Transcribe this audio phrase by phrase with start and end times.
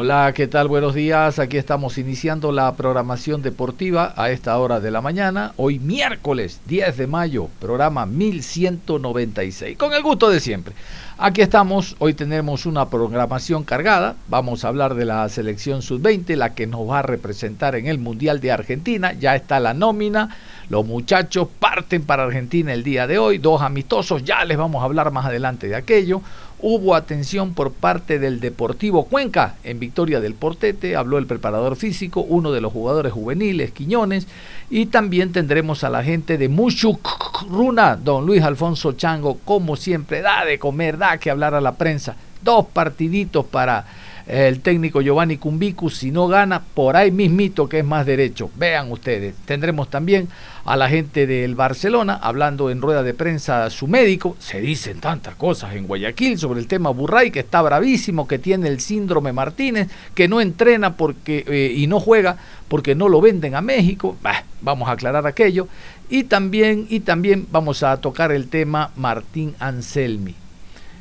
[0.00, 0.68] Hola, ¿qué tal?
[0.68, 1.40] Buenos días.
[1.40, 5.54] Aquí estamos iniciando la programación deportiva a esta hora de la mañana.
[5.56, 9.76] Hoy miércoles 10 de mayo, programa 1196.
[9.76, 10.72] Con el gusto de siempre.
[11.20, 16.54] Aquí estamos, hoy tenemos una programación cargada, vamos a hablar de la selección sub-20, la
[16.54, 20.36] que nos va a representar en el Mundial de Argentina, ya está la nómina,
[20.68, 24.84] los muchachos parten para Argentina el día de hoy, dos amistosos, ya les vamos a
[24.84, 26.22] hablar más adelante de aquello.
[26.60, 32.20] Hubo atención por parte del Deportivo Cuenca en victoria del Portete, habló el preparador físico,
[32.20, 34.26] uno de los jugadores juveniles, Quiñones,
[34.68, 40.20] y también tendremos a la gente de Mushuk Runa, don Luis Alfonso Chango, como siempre,
[40.20, 42.16] da de comer, da que hablar a la prensa.
[42.42, 43.86] Dos partiditos para
[44.28, 48.50] el técnico Giovanni Cumbicu, si no gana, por ahí mismito que es más derecho.
[48.56, 49.34] Vean ustedes.
[49.46, 50.28] Tendremos también
[50.66, 54.36] a la gente del Barcelona hablando en rueda de prensa su médico.
[54.38, 58.68] Se dicen tantas cosas en Guayaquil sobre el tema Burray, que está bravísimo, que tiene
[58.68, 62.36] el síndrome Martínez, que no entrena porque eh, y no juega
[62.68, 64.18] porque no lo venden a México.
[64.60, 65.68] vamos a aclarar aquello.
[66.10, 70.34] Y también, y también vamos a tocar el tema Martín Anselmi.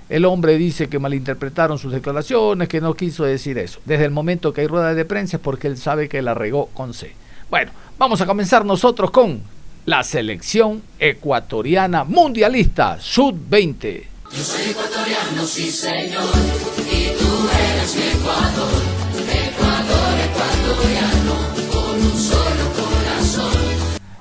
[0.10, 3.80] El hombre dice que malinterpretaron sus declaraciones, que no quiso decir eso.
[3.86, 6.68] Desde el momento que hay rueda de prensa es porque él sabe que la regó
[6.68, 7.14] con C.
[7.50, 9.42] Bueno, vamos a comenzar nosotros con
[9.86, 14.04] la selección ecuatoriana mundialista sub-20.
[14.32, 16.24] Yo soy ecuatoriano, sí señor,
[16.92, 18.82] y tú eres mi Ecuador,
[19.30, 21.17] Ecuador ecuatoriano,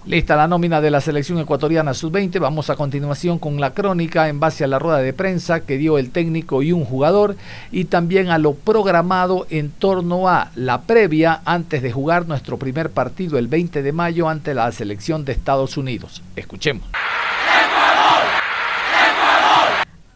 [0.07, 2.39] Lista la nómina de la selección ecuatoriana sub-20.
[2.39, 5.99] Vamos a continuación con la crónica en base a la rueda de prensa que dio
[5.99, 7.35] el técnico y un jugador
[7.73, 12.91] y también a lo programado en torno a la previa antes de jugar nuestro primer
[12.91, 16.23] partido el 20 de mayo ante la selección de Estados Unidos.
[16.37, 16.85] Escuchemos.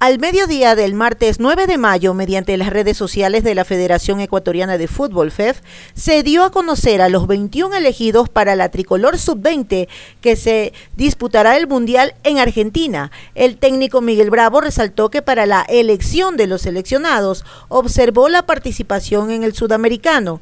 [0.00, 4.78] Al mediodía del martes 9 de mayo, mediante las redes sociales de la Federación Ecuatoriana
[4.78, 5.60] de Fútbol, FEF,
[5.92, 9.88] se dio a conocer a los 21 elegidos para la tricolor sub-20
[10.22, 13.10] que se disputará el Mundial en Argentina.
[13.34, 19.30] El técnico Miguel Bravo resaltó que para la elección de los seleccionados observó la participación
[19.30, 20.40] en el sudamericano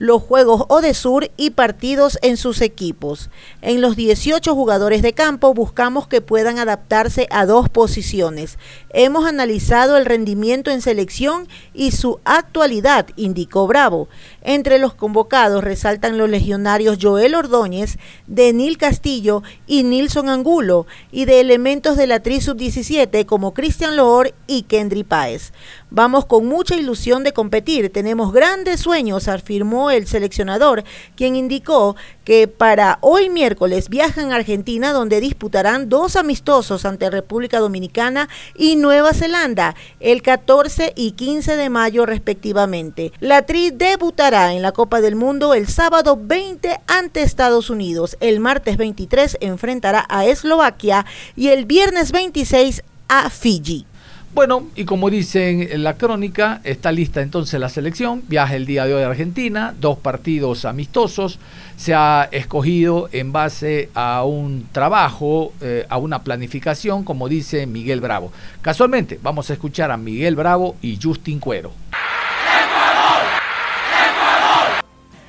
[0.00, 3.28] los Juegos Odesur y partidos en sus equipos.
[3.60, 8.58] En los 18 jugadores de campo buscamos que puedan adaptarse a dos posiciones.
[8.88, 14.08] Hemos analizado el rendimiento en selección y su actualidad, indicó Bravo.
[14.40, 21.40] Entre los convocados resaltan los legionarios Joel Ordóñez, Denil Castillo y Nilson Angulo, y de
[21.40, 25.52] elementos de la Tri Sub-17 como Cristian Loor y Kendry Páez.
[25.92, 30.84] Vamos con mucha ilusión de competir, tenemos grandes sueños, afirmó el seleccionador,
[31.16, 37.58] quien indicó que para hoy miércoles viajan a Argentina donde disputarán dos amistosos ante República
[37.58, 43.12] Dominicana y Nueva Zelanda el 14 y 15 de mayo respectivamente.
[43.18, 48.38] La Tri debutará en la Copa del Mundo el sábado 20 ante Estados Unidos, el
[48.38, 53.89] martes 23 enfrentará a Eslovaquia y el viernes 26 a Fiji.
[54.32, 58.86] Bueno, y como dicen en la crónica, está lista entonces la selección, viaja el día
[58.86, 61.40] de hoy a Argentina, dos partidos amistosos,
[61.76, 68.00] se ha escogido en base a un trabajo, eh, a una planificación, como dice Miguel
[68.00, 68.30] Bravo.
[68.62, 71.72] Casualmente, vamos a escuchar a Miguel Bravo y Justin Cuero.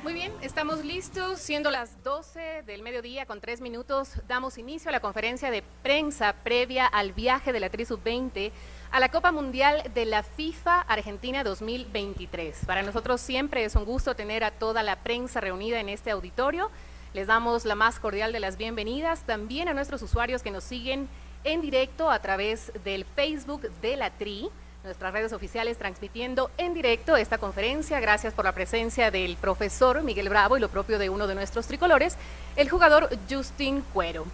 [0.04, 4.92] Muy bien, Estamos listos, siendo las 12 del mediodía con tres minutos, damos inicio a
[4.92, 8.52] la conferencia de prensa previa al viaje de la Tri 20
[8.92, 12.66] a la Copa Mundial de la FIFA Argentina 2023.
[12.66, 16.70] Para nosotros siempre es un gusto tener a toda la prensa reunida en este auditorio.
[17.14, 21.08] Les damos la más cordial de las bienvenidas también a nuestros usuarios que nos siguen
[21.42, 24.50] en directo a través del Facebook de la TRI,
[24.84, 27.98] nuestras redes oficiales transmitiendo en directo esta conferencia.
[27.98, 31.66] Gracias por la presencia del profesor Miguel Bravo y lo propio de uno de nuestros
[31.66, 32.18] tricolores,
[32.56, 34.26] el jugador Justin Cuero.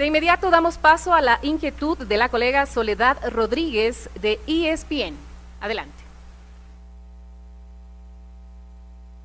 [0.00, 5.14] De inmediato damos paso a la inquietud de la colega Soledad Rodríguez de ESPN.
[5.60, 5.92] Adelante.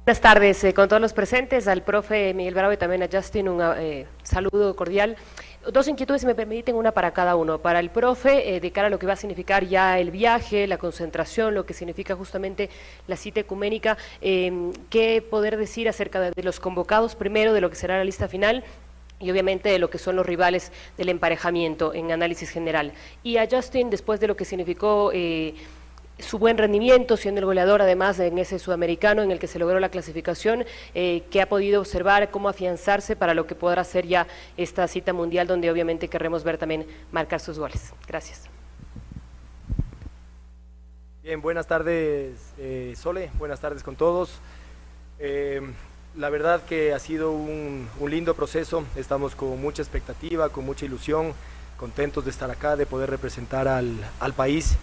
[0.03, 3.47] Buenas tardes eh, con todos los presentes, al profe Miguel Bravo y también a Justin,
[3.47, 5.15] un eh, saludo cordial.
[5.71, 7.59] Dos inquietudes, si me permiten, una para cada uno.
[7.59, 10.67] Para el profe, eh, de cara a lo que va a significar ya el viaje,
[10.67, 12.69] la concentración, lo que significa justamente
[13.07, 17.77] la cita ecuménica, ¿qué poder decir acerca de, de los convocados primero, de lo que
[17.77, 18.65] será la lista final
[19.19, 22.93] y obviamente de lo que son los rivales del emparejamiento en análisis general.
[23.23, 25.55] Y a Justin, después de lo que significó eh,
[26.19, 29.79] su buen rendimiento, siendo el goleador además en ese sudamericano en el que se logró
[29.79, 34.27] la clasificación, eh, ¿qué ha podido observar, cómo afianzarse para lo que podrá ser ya
[34.57, 37.93] esta cita mundial donde obviamente querremos ver también marcar sus goles.
[38.07, 38.49] Gracias.
[41.23, 44.39] Bien, buenas tardes eh, Sole, buenas tardes con todos.
[45.17, 45.61] Eh,
[46.17, 51.33] la verdad que ha sido un, lindo proceso, estamos con mucha expectativa, con mucha ilusión,
[51.77, 54.77] contentos de estar acá, de poder representar al, país.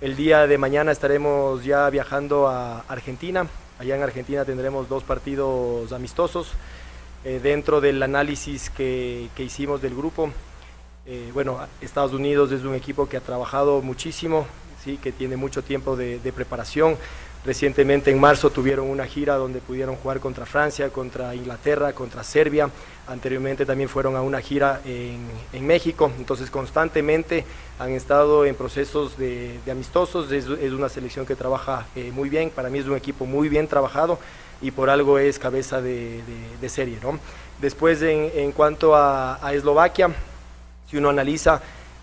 [0.00, 3.46] El día de mañana estaremos ya viajando a Argentina,
[3.78, 6.52] allá en Argentina tendremos dos partidos amistosos.
[7.24, 10.30] Eh, dentro del análisis que, hicimos del grupo,
[11.06, 14.46] eh, bueno, Estados Unidos es un equipo que ha trabajado muchísimo,
[14.84, 14.98] ¿sí?
[14.98, 16.98] que tiene mucho tiempo de preparación,
[17.44, 22.70] Recientemente en marzo tuvieron una gira donde pudieron jugar contra Francia, contra Inglaterra, contra Serbia.
[23.06, 26.10] Anteriormente también fueron a una gira en, México.
[26.16, 27.44] Entonces constantemente
[27.78, 30.32] han estado en procesos de, amistosos.
[30.32, 32.48] Es, una selección que trabaja eh, muy bien.
[32.48, 34.18] Para mí es un equipo muy bien trabajado
[34.62, 36.22] y por algo es cabeza de,
[36.68, 36.98] serie.
[37.60, 40.08] Después en, cuanto a, Eslovaquia,
[40.88, 41.60] si uno analiza,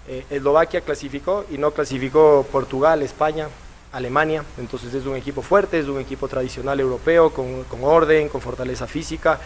[0.08, 3.48] eh, Eslovaquia clasificó y no clasificó Portugal, España,
[3.92, 8.88] Alemania, entonces es un equipo fuerte, es un equipo tradicional europeo, con, orden, con fortaleza
[8.88, 9.40] física.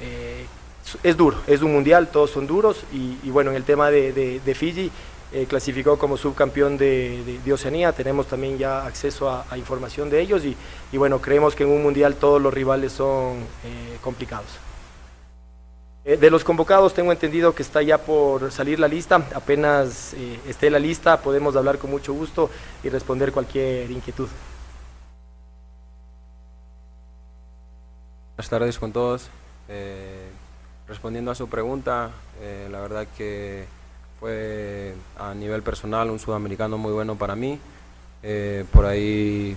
[0.00, 0.44] Eh,
[1.02, 4.90] es duro, es un mundial, todos son duros y, bueno, en el tema de, Fiji
[5.32, 10.96] eh, clasificó como subcampeón de, Oceanía, tenemos también ya acceso a, información de ellos y,
[10.96, 14.67] bueno, creemos que en un mundial todos los rivales son eh, complicados.
[16.08, 20.40] Eh, de los convocados tengo entendido que está ya por salir la lista, apenas eh,
[20.48, 22.48] esté la lista podemos hablar con mucho gusto
[22.82, 24.26] y responder cualquier inquietud.
[28.38, 29.28] Buenas tardes con todos.
[29.68, 30.30] Eh,
[30.86, 32.10] respondiendo a su pregunta,
[32.70, 33.66] la verdad que
[34.18, 37.60] fue a nivel personal un sudamericano muy bueno para mí.
[38.72, 39.54] por ahí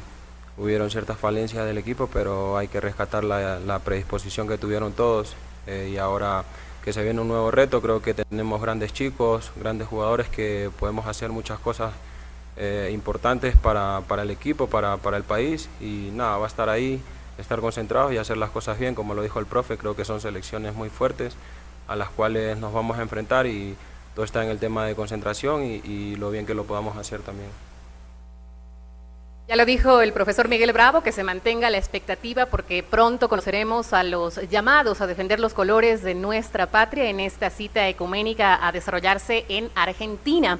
[0.57, 5.33] hubieron ciertas falencias del equipo, pero hay que rescatar la predisposición que tuvieron todos.
[5.67, 6.43] Eh, y ahora
[6.83, 11.05] que se viene un nuevo reto, creo que tenemos grandes chicos, grandes jugadores que podemos
[11.05, 11.93] hacer muchas cosas
[12.57, 16.69] eh, importantes para, para, el equipo, para, para, el país y nada, va a estar
[16.69, 17.01] ahí,
[17.37, 20.19] estar concentrados y hacer las cosas bien, como lo dijo el profe, creo que son
[20.21, 21.35] selecciones muy fuertes
[21.87, 23.75] a las cuales nos vamos a enfrentar y
[24.15, 27.21] todo está en el tema de concentración y, y lo bien que lo podamos hacer
[27.21, 27.49] también.
[29.51, 33.91] Ya lo dijo el profesor Miguel Bravo, que se mantenga la expectativa porque pronto conoceremos
[33.91, 38.71] a los llamados a defender los colores de nuestra patria en esta cita ecuménica a
[38.71, 40.57] desarrollarse en Argentina.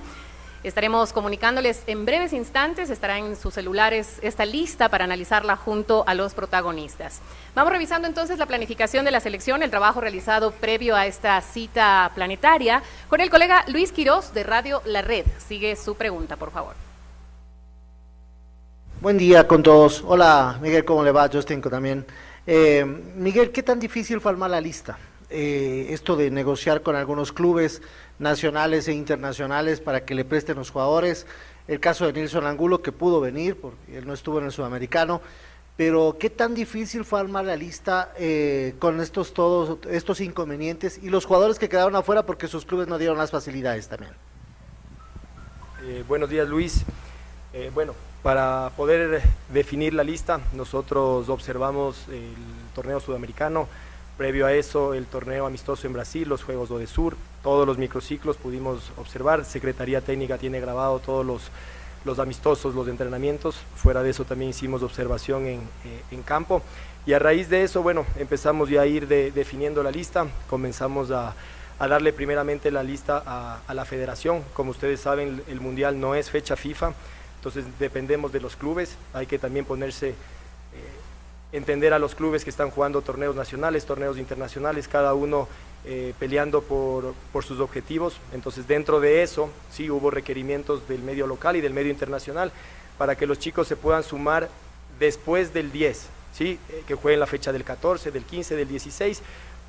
[0.65, 6.13] Estaremos comunicándoles en breves instantes, estará en sus celulares esta lista para analizarla junto a
[6.13, 7.21] los protagonistas.
[7.55, 12.11] Vamos revisando entonces la planificación de la selección, el trabajo realizado previo a esta cita
[12.13, 15.27] planetaria con el colega Luis Quirós de Radio La Red.
[15.47, 16.90] Sigue su pregunta, por favor.
[19.01, 20.03] Buen día con todos.
[20.05, 21.27] Hola Miguel, ¿cómo le va?
[21.27, 22.05] Justin también.
[22.45, 24.99] Eh, Miguel, ¿qué tan difícil fue armar la lista?
[25.27, 27.81] Eh, esto de negociar con algunos clubes
[28.19, 31.25] nacionales e internacionales para que le presten los jugadores.
[31.67, 35.19] El caso de Nilson Angulo, que pudo venir, porque él no estuvo en el sudamericano.
[35.75, 41.09] Pero, ¿qué tan difícil fue armar la lista eh, con estos, todos, estos inconvenientes y
[41.09, 44.13] los jugadores que quedaron afuera porque sus clubes no dieron las facilidades también?
[46.07, 46.83] buenos días, Luis.
[47.73, 52.33] bueno, para poder definir la lista, nosotros observamos el
[52.75, 53.67] torneo sudamericano,
[54.17, 58.37] previo a eso el torneo amistoso en Brasil, los Juegos de Sur, todos los microciclos
[58.37, 61.49] pudimos observar, Secretaría Técnica tiene grabado todos los,
[62.05, 66.61] los amistosos, los entrenamientos, fuera de eso también hicimos observación en, eh, campo.
[67.07, 71.33] Y a raíz de eso, bueno, empezamos ya a ir definiendo la lista, comenzamos a,
[71.79, 76.29] darle primeramente la lista a, a la federación, como ustedes saben el Mundial no es
[76.29, 76.93] fecha FIFA,
[77.41, 80.13] entonces dependemos de los clubes, hay que también ponerse, eh,
[81.51, 85.47] entender a los clubes que están jugando torneos nacionales, torneos internacionales, cada uno
[85.83, 88.17] eh, peleando por, sus objetivos.
[88.31, 92.51] Entonces dentro de eso sí hubo requerimientos del medio local y del medio internacional.
[92.99, 94.47] para que los chicos se puedan sumar
[94.99, 96.59] después del 10, ¿sí?
[96.69, 99.23] Eh, que jueguen la fecha del 14, del 15, del 16,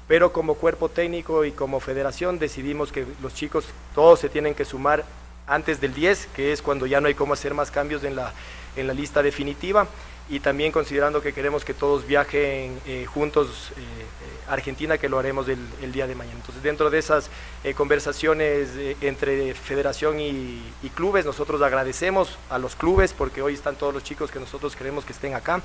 [0.07, 3.64] pero como cuerpo técnico y como federación decidimos que los chicos
[3.95, 5.07] todos se tienen que sumar
[5.47, 8.33] antes del 10, que es cuando ya no hay cómo hacer más cambios en la,
[8.77, 9.87] en la lista definitiva
[10.29, 14.05] y también considerando que queremos que todos viajen eh, juntos eh, eh,
[14.49, 16.39] Argentina, que lo haremos el, día de mañana.
[16.39, 17.29] Entonces, dentro de esas
[17.77, 18.71] conversaciones
[19.03, 20.63] entre federación y,
[20.95, 25.05] clubes, nosotros agradecemos a los clubes, porque hoy están todos los chicos que nosotros queremos
[25.05, 25.61] que estén acá,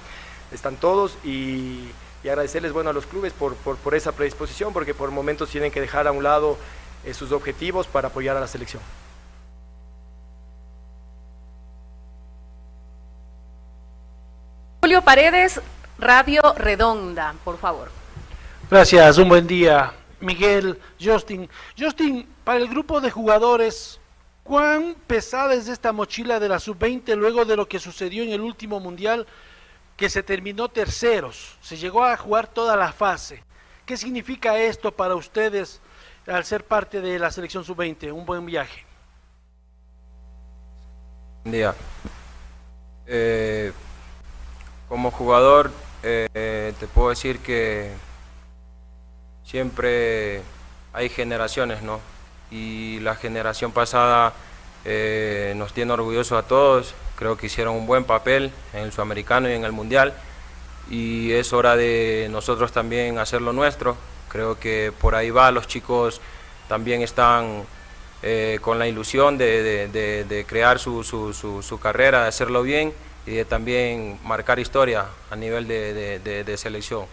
[0.52, 1.90] están todos, y,
[2.24, 6.08] agradecerles bueno, a los clubes por, por, esa predisposición, porque por momentos tienen que dejar
[6.08, 6.58] a un lado
[7.14, 8.82] sus objetivos para apoyar a la selección.
[14.88, 15.60] Julio Paredes,
[16.00, 17.90] Radio Redonda, por favor.
[18.72, 19.92] Gracias, un buen día.
[20.22, 21.50] Miguel, Justin.
[21.78, 24.00] Justin, para el grupo de jugadores,
[24.44, 28.40] ¿cuán pesada es esta mochila de la sub-20 luego de lo que sucedió en el
[28.40, 29.28] último mundial
[29.98, 31.58] que se terminó terceros?
[31.60, 33.44] Se llegó a jugar toda la fase.
[33.86, 35.82] ¿Qué significa esto para ustedes
[36.26, 38.14] al ser parte de la selección sub-20?
[38.14, 38.86] Un buen viaje.
[41.44, 41.76] Buen día.
[43.06, 43.74] Eh,
[44.90, 45.72] como jugador
[46.04, 47.92] eh, te puedo decir que
[49.44, 50.42] siempre
[50.94, 52.00] hay generaciones, ¿no?
[52.52, 54.34] Y la generación pasada
[54.86, 59.50] eh, nos tiene orgullosos a todos, creo que hicieron un buen papel en el sudamericano
[59.50, 60.14] y en el mundial.
[60.90, 63.98] Y es hora de nosotros también hacer lo nuestro,
[64.30, 66.22] creo que por ahí va, los chicos
[66.70, 67.66] también están
[68.24, 72.94] eh, con la ilusión de, crear su, su, su, su carrera, de hacerlo bien
[73.28, 77.06] y de también marcar historia a nivel de, de, de, de, selección.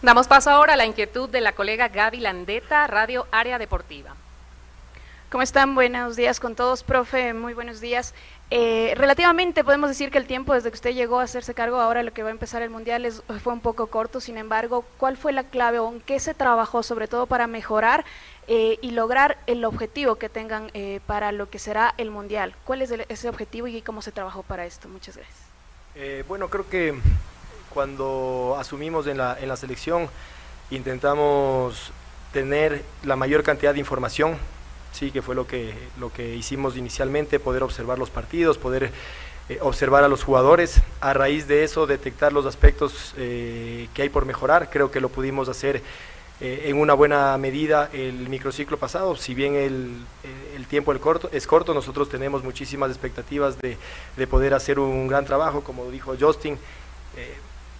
[0.00, 4.16] Damos paso ahora a la inquietud de la colega Gaby Landeta, Radio Área Deportiva.
[5.30, 5.74] ¿Cómo están?
[5.74, 8.14] Buenos días con todos, profe, muy buenos días.
[8.54, 12.02] Eh, relativamente podemos decir que el tiempo desde que usted llegó a hacerse cargo ahora
[12.02, 15.16] lo que va a empezar el Mundial es, fue un poco corto, sin embargo, ¿cuál
[15.16, 18.04] fue la clave o en qué se trabajó sobre todo para mejorar
[18.48, 22.54] eh, y lograr el objetivo que tengan eh, para lo que será el Mundial?
[22.64, 24.86] ¿Cuál es ese objetivo y cómo se trabajó para esto?
[24.86, 25.38] Muchas gracias.
[25.94, 26.92] Eh, bueno, creo que
[27.72, 30.10] cuando asumimos en la, en la selección
[30.70, 31.90] intentamos
[32.34, 34.36] tener la mayor cantidad de información
[34.92, 38.92] sí, que fue lo que, lo que hicimos inicialmente, poder observar los partidos, poder
[39.48, 44.08] eh, observar a los jugadores, a raíz de eso detectar los aspectos eh, que hay
[44.08, 45.82] por mejorar, creo que lo pudimos hacer
[46.40, 49.96] eh, en una buena medida el microciclo pasado, si bien el,
[50.54, 50.92] el tiempo
[51.32, 53.76] es corto, nosotros tenemos muchísimas expectativas de,
[54.16, 56.56] de, poder hacer un gran trabajo, como dijo Justin,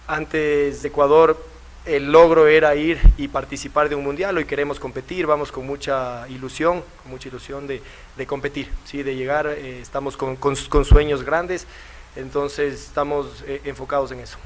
[0.05, 1.37] antes de Ecuador
[1.85, 6.27] el logro era ir y participar de un mundial, hoy queremos competir, vamos con mucha
[6.29, 7.81] ilusión, con mucha ilusión de,
[8.25, 9.03] competir, ¿sí?
[9.03, 11.67] de llegar, eh, estamos con, sueños grandes,
[12.15, 14.37] entonces estamos eh, enfocados en eso.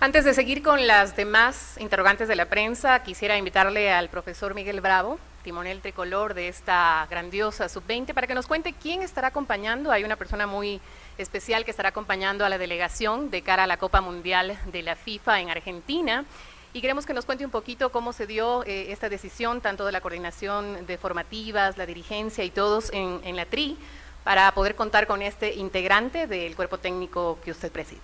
[0.00, 4.80] Antes de seguir con las demás interrogantes de la prensa, quisiera invitarle al profesor Miguel
[4.80, 9.90] Bravo, timonel tricolor de esta grandiosa sub-20, para que nos cuente quién estará acompañando.
[9.90, 10.80] Hay una persona muy
[11.18, 14.96] especial que estará acompañando a la delegación de cara a la Copa Mundial de la
[14.96, 16.24] FIFA en Argentina.
[16.72, 19.92] Y queremos que nos cuente un poquito cómo se dio eh, esta decisión, tanto de
[19.92, 23.78] la coordinación de formativas, la dirigencia y todos en, la TRI,
[24.24, 28.02] para poder contar con este integrante del cuerpo técnico que usted preside.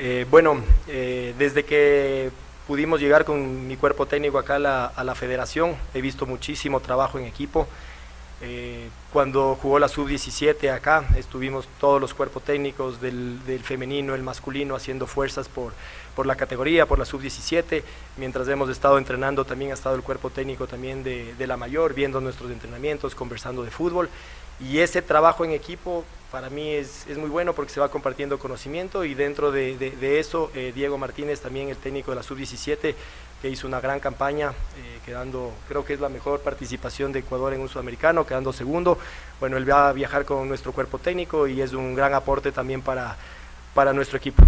[0.00, 2.30] Eh, bueno, eh, desde que
[2.66, 6.80] pudimos llegar con mi cuerpo técnico acá a la, a la federación, he visto muchísimo
[6.80, 7.68] trabajo en equipo.
[9.12, 14.76] Cuando jugó la sub-17 acá, estuvimos todos los cuerpos técnicos del, del, femenino, el masculino,
[14.76, 15.72] haciendo fuerzas por,
[16.14, 17.82] por la categoría, por la sub-17.
[18.18, 21.94] Mientras hemos estado entrenando, también ha estado el cuerpo técnico también de, de la mayor,
[21.94, 24.10] viendo nuestros entrenamientos, conversando de fútbol.
[24.60, 28.38] Y ese trabajo en equipo para mí es, es, muy bueno porque se va compartiendo
[28.38, 32.94] conocimiento y dentro de, de, eso eh, Diego Martínez, también el técnico de la sub-17,
[33.40, 37.54] que hizo una gran campaña, eh, quedando, creo que es la mejor participación de Ecuador
[37.54, 38.98] en un sudamericano, quedando segundo.
[39.40, 42.82] Bueno, él va a viajar con nuestro cuerpo técnico y es un gran aporte también
[42.82, 43.16] para,
[43.74, 44.42] para nuestro equipo.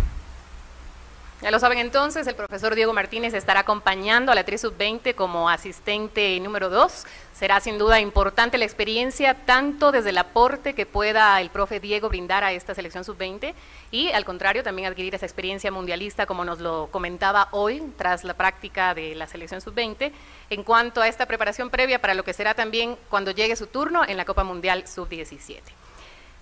[1.42, 5.49] Ya lo saben entonces, el profesor Diego Martínez estará acompañando a la 3 Sub-20 como
[5.49, 7.06] asistente número 2.
[7.32, 12.11] Será sin duda importante la experiencia, tanto desde el aporte que pueda el profe Diego
[12.11, 13.54] brindar a esta selección Sub-20
[13.90, 18.35] y al contrario también adquirir esa experiencia mundialista como nos lo comentaba hoy tras la
[18.35, 20.12] práctica de la selección Sub-20
[20.50, 24.02] en cuanto a esta preparación previa para lo que será también cuando llegue su turno
[24.06, 25.62] en la Copa Mundial Sub-17.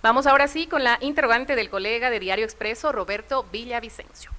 [0.03, 4.38] Vamos ahora sí con la interrogante del colega de Diario Expreso, Roberto Villavicencio.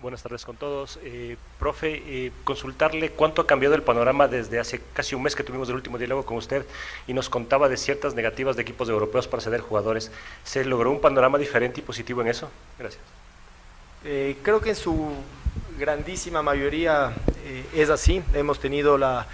[0.00, 0.98] Buenas tardes con todos.
[1.02, 5.44] Eh, profe, eh, consultarle cuánto ha cambiado el panorama desde hace casi un mes que
[5.44, 6.64] tuvimos el último diálogo con usted
[7.06, 10.10] y nos contaba de ciertas negativas de equipos europeos para ceder jugadores.
[10.44, 12.50] ¿Se logró un panorama diferente y positivo en eso?
[12.78, 13.02] Gracias.
[14.04, 15.12] Eh, creo que en su
[15.78, 17.12] grandísima mayoría
[17.74, 18.22] es así.
[18.34, 19.26] Hemos tenido la,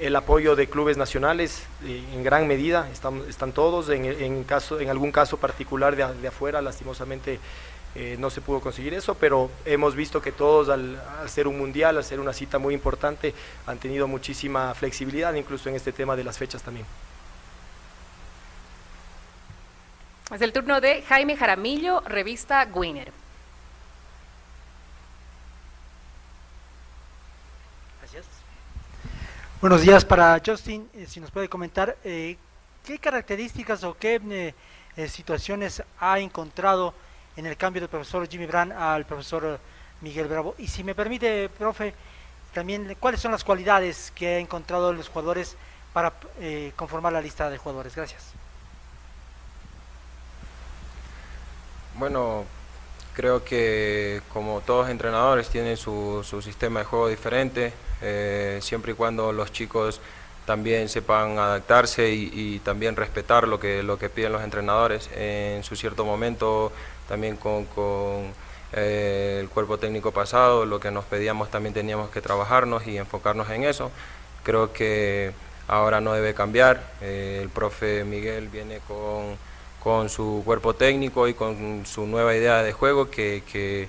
[0.00, 5.12] el apoyo de clubes nacionales en gran medida, están, están todos, en, caso, en algún
[5.12, 7.38] caso particular de, de afuera, lastimosamente
[7.98, 11.96] eh, no se pudo conseguir eso, pero hemos visto que todos al, ser un mundial,
[11.96, 13.32] al ser una cita muy importante,
[13.64, 16.84] han tenido muchísima flexibilidad, incluso en este tema de las fechas también.
[20.30, 23.10] Es el turno de Jaime Jaramillo, revista Winner.
[28.00, 28.26] Gracias.
[29.62, 32.36] Buenos días para Justin, eh, si nos puede comentar eh,
[32.84, 34.52] qué características o qué
[35.08, 36.92] situaciones ha encontrado
[37.36, 39.58] en el cambio del profesor Jimmy Brand al profesor
[40.00, 40.54] Miguel Bravo.
[40.58, 41.94] Y si me permite, profe,
[42.52, 45.56] también cuáles son las cualidades que ha encontrado los jugadores
[45.92, 47.94] para eh, conformar la lista de jugadores.
[47.94, 48.32] Gracias.
[51.94, 52.44] Bueno,
[53.14, 59.32] creo que como todos entrenadores tienen su, sistema de juego diferente, eh, siempre y cuando
[59.32, 60.00] los chicos
[60.44, 65.10] también sepan adaptarse y, y, también respetar lo que, lo que piden los entrenadores.
[65.14, 66.70] En su cierto momento
[67.08, 67.66] también con,
[68.72, 73.48] eh, el cuerpo técnico pasado, lo que nos pedíamos también teníamos que trabajarnos y enfocarnos
[73.50, 73.90] en eso.
[74.42, 75.32] Creo que
[75.68, 79.36] ahora no debe cambiar, eh, el profe Miguel viene con,
[79.82, 83.88] con, su cuerpo técnico y con su nueva idea de juego que, que,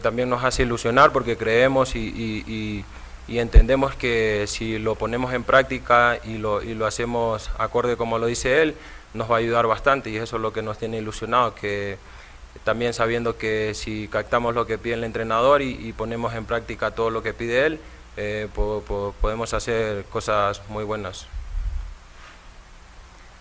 [0.00, 2.82] también nos hace ilusionar porque creemos y, y,
[3.28, 8.16] y, entendemos que si lo ponemos en práctica y lo, y lo hacemos acorde como
[8.18, 8.74] lo dice él,
[9.12, 11.98] nos va a ayudar bastante y eso es lo que nos tiene ilusionado, que
[12.64, 17.10] también sabiendo que si captamos lo que pide el entrenador y, ponemos en práctica todo
[17.10, 17.80] lo que pide él,
[18.16, 21.26] eh, podemos hacer cosas muy buenas.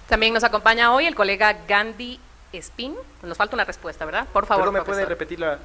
[0.07, 2.19] También nos acompaña hoy el colega Gandhi
[2.53, 2.95] Spin.
[3.23, 4.27] Nos falta una respuesta, ¿verdad?
[4.33, 4.63] Por favor.
[4.63, 5.57] ¿Pero me puede repetir la,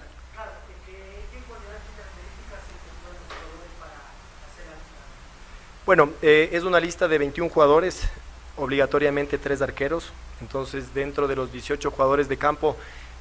[5.87, 8.09] Bueno, eh, es una lista de 21 jugadores,
[8.57, 10.11] obligatoriamente tres arqueros.
[10.40, 12.77] Entonces, dentro de los 18 jugadores de campo,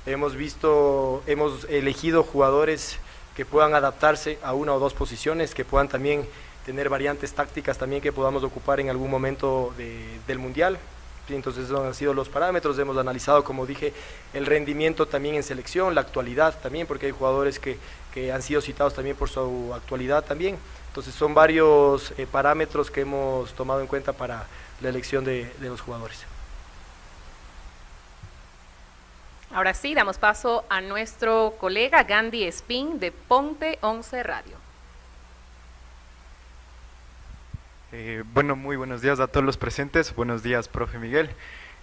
[0.05, 2.99] Hemos visto, hemos elegido jugadores
[3.35, 6.27] que puedan adaptarse a una o dos posiciones, que puedan también
[6.63, 9.73] tener variantes tácticas también que podamos ocupar en algún momento
[10.27, 10.77] del Mundial.
[11.27, 13.93] Entonces esos han sido los parámetros, hemos analizado, como dije,
[14.35, 17.79] el rendimiento también en selección, la actualidad también, porque hay jugadores que,
[18.31, 20.57] han sido citados también por su actualidad también.
[20.89, 24.45] Entonces son varios eh, parámetros que hemos tomado en cuenta para
[24.81, 26.25] la elección de los jugadores.
[29.51, 34.57] Ahora sí, damos paso a nuestro colega Gandhi Spin de Ponte 11 Radio.
[37.91, 40.13] Eh, bueno, muy buenos días a todos los presentes.
[40.15, 41.29] Buenos días, profe Miguel.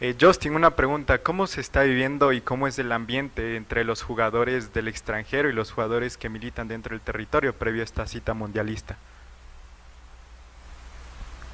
[0.01, 1.19] Eh, Justin, una pregunta.
[1.19, 5.53] ¿Cómo se está viviendo y cómo es el ambiente entre los jugadores del extranjero y
[5.53, 8.97] los jugadores que militan dentro del territorio previo a esta cita mundialista?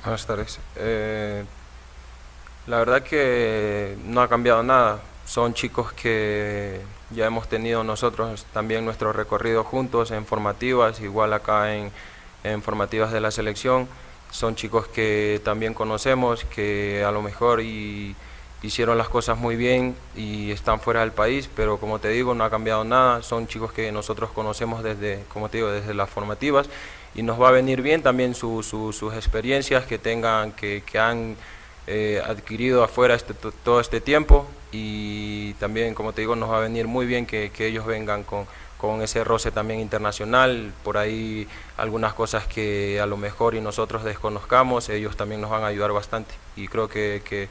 [0.02, 0.58] Buenas tardes.
[0.76, 1.44] Eh,
[2.66, 8.86] la verdad que no ha cambiado nada son chicos que ya hemos tenido nosotros también
[8.86, 11.92] nuestro recorrido juntos en formativas, igual acá en,
[12.62, 13.86] formativas de la selección.
[14.30, 20.50] Son chicos que también conocemos, que a lo mejor hicieron las cosas muy bien y
[20.50, 23.22] están fuera del país, pero como te digo, no ha cambiado nada.
[23.22, 26.70] Son chicos que nosotros conocemos desde, como te digo, desde las formativas
[27.14, 31.36] y nos va a venir bien también sus experiencias que tengan, que, que han
[31.90, 36.60] eh, adquirido afuera este, todo este tiempo y también, como te digo, nos va a
[36.60, 38.46] venir muy bien que, ellos vengan con,
[38.76, 41.48] con, ese roce también internacional, por ahí
[41.78, 45.92] algunas cosas que a lo mejor y nosotros desconozcamos, ellos también nos van a ayudar
[45.92, 47.48] bastante y creo que, que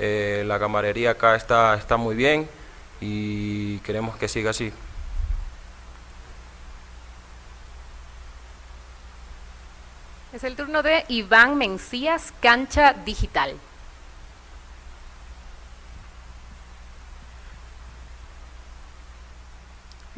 [0.00, 2.48] eh, la camarería acá está, está muy bien
[3.00, 4.72] y queremos que siga así.
[10.32, 13.54] Es el turno de Iván Mencías, Cancha Digital.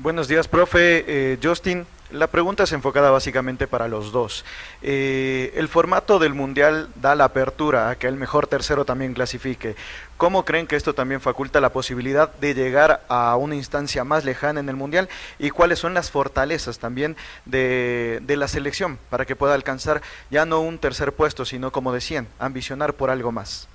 [0.01, 1.05] Buenos días, profe.
[1.09, 4.45] Eh, Justin, la pregunta es enfocada básicamente para los dos.
[4.81, 9.75] Eh, el formato del Mundial da la apertura a que el mejor tercero también clasifique.
[10.17, 14.61] ¿Cómo creen que esto también faculta la posibilidad de llegar a una instancia más lejana
[14.61, 15.09] en el Mundial?
[15.41, 20.61] ¿Y cuáles son las fortalezas también de, la selección para que pueda alcanzar ya no
[20.61, 23.67] un tercer puesto, sino como decían, ambicionar por algo más?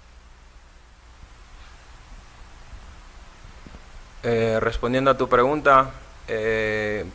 [4.24, 5.92] Eh, respondiendo a tu pregunta,
[6.28, 7.06] eh,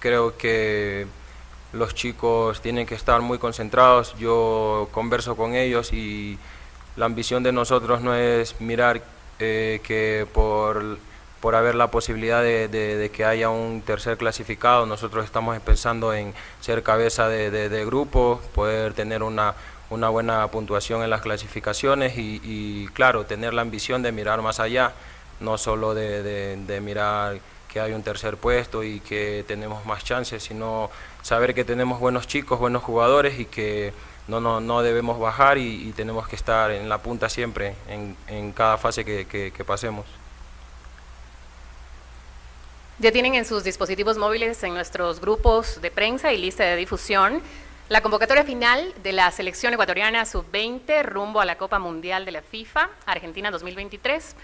[0.00, 1.06] creo que
[1.72, 6.38] los chicos tienen que estar muy concentrados, yo converso con ellos y
[6.96, 9.02] la ambición de nosotros no es mirar
[9.38, 10.98] eh, que por,
[11.40, 16.82] por haber la posibilidad de, que haya un tercer clasificado, nosotros estamos pensando en ser
[16.82, 19.54] cabeza de, de- grupo, poder tener una,
[19.88, 24.60] una buena puntuación en las clasificaciones y, y, claro, tener la ambición de mirar más
[24.60, 24.92] allá,
[25.40, 27.40] no solo de mirar
[27.72, 30.90] que hay un tercer puesto y que tenemos más chances, sino
[31.22, 33.92] saber que tenemos buenos chicos, buenos jugadores y que
[34.28, 38.16] no, no, no debemos bajar y, y tenemos que estar en la punta siempre, en,
[38.28, 40.04] en cada fase que, que- que pasemos.
[42.98, 47.42] Ya tienen en sus dispositivos móviles en nuestros grupos de prensa y lista de difusión
[47.88, 52.42] la convocatoria final de la selección ecuatoriana sub-20 rumbo a la Copa Mundial de la
[52.42, 54.36] FIFA Argentina 2023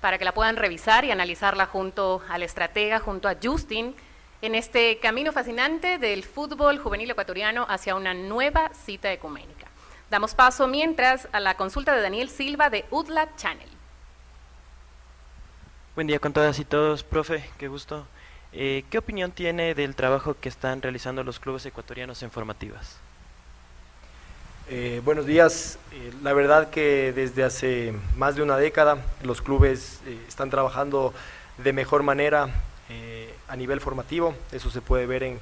[0.00, 3.94] para que la puedan revisar y analizarla junto al estratega, junto a Justin,
[4.42, 9.66] en este camino fascinante del fútbol juvenil ecuatoriano hacia una nueva cita ecuménica.
[10.10, 13.68] Damos paso mientras a la consulta de Daniel Silva de UDLA Channel.
[15.94, 18.06] Buen día con todas y todos, profe, qué gusto.
[18.52, 22.98] Eh, ¿Qué opinión tiene del trabajo que están realizando los clubes ecuatorianos en formativas?
[24.68, 25.78] Eh, buenos días.
[25.92, 31.14] Eh, la verdad que desde hace más de una década los clubes eh, están trabajando
[31.58, 32.48] de mejor manera
[33.48, 34.34] a nivel formativo.
[34.50, 35.40] Eso se puede ver en,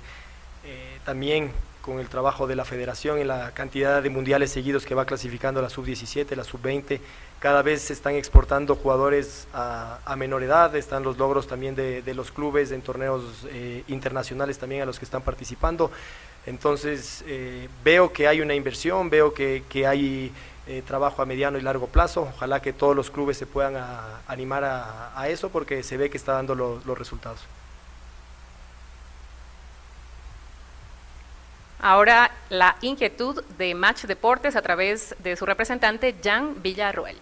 [1.07, 5.07] también con el trabajo de la federación en la cantidad de mundiales seguidos que va
[5.07, 7.01] clasificando la sub-17, la sub-20.
[7.39, 12.31] Cada vez se están exportando jugadores a, menor edad, están los logros también de, los
[12.31, 13.47] clubes en torneos
[13.89, 15.91] internacionales también a los que están participando.
[16.47, 20.33] Entonces eh, veo que hay una inversión, veo que, que hay
[20.67, 22.23] eh, trabajo a mediano y largo plazo.
[22.35, 26.11] Ojalá que todos los clubes se puedan a- animar a, a eso porque se ve
[26.11, 27.41] que está dando lo- los resultados.
[31.81, 37.19] Ahora la inquietud de Match Deportes a través de su representante Jan Villarroel.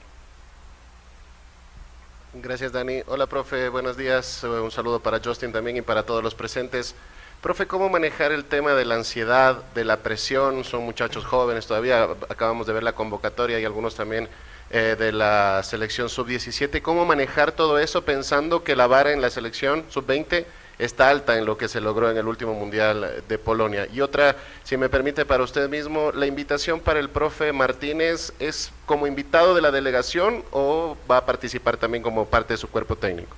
[2.34, 3.02] Gracias, Dani.
[3.06, 3.68] Hola, profe.
[3.68, 4.42] Buenos días.
[4.44, 6.94] Un saludo para Justin también y para todos los presentes.
[7.42, 10.62] Profe, ¿cómo manejar el tema de la ansiedad, de la presión?
[10.62, 12.04] Son muchachos jóvenes todavía.
[12.28, 14.28] Acabamos de ver la convocatoria y algunos también
[14.70, 16.80] eh, de la selección sub-17.
[16.82, 20.44] ¿Cómo manejar todo eso pensando que la vara en la selección sub-20
[20.78, 23.88] está alta en lo que se logró en el último Mundial de Polonia?
[23.92, 28.70] Y otra, si me permite para usted mismo, la invitación para el profe Martínez es
[28.86, 32.94] como invitado de la delegación o va a participar también como parte de su cuerpo
[32.94, 33.36] técnico?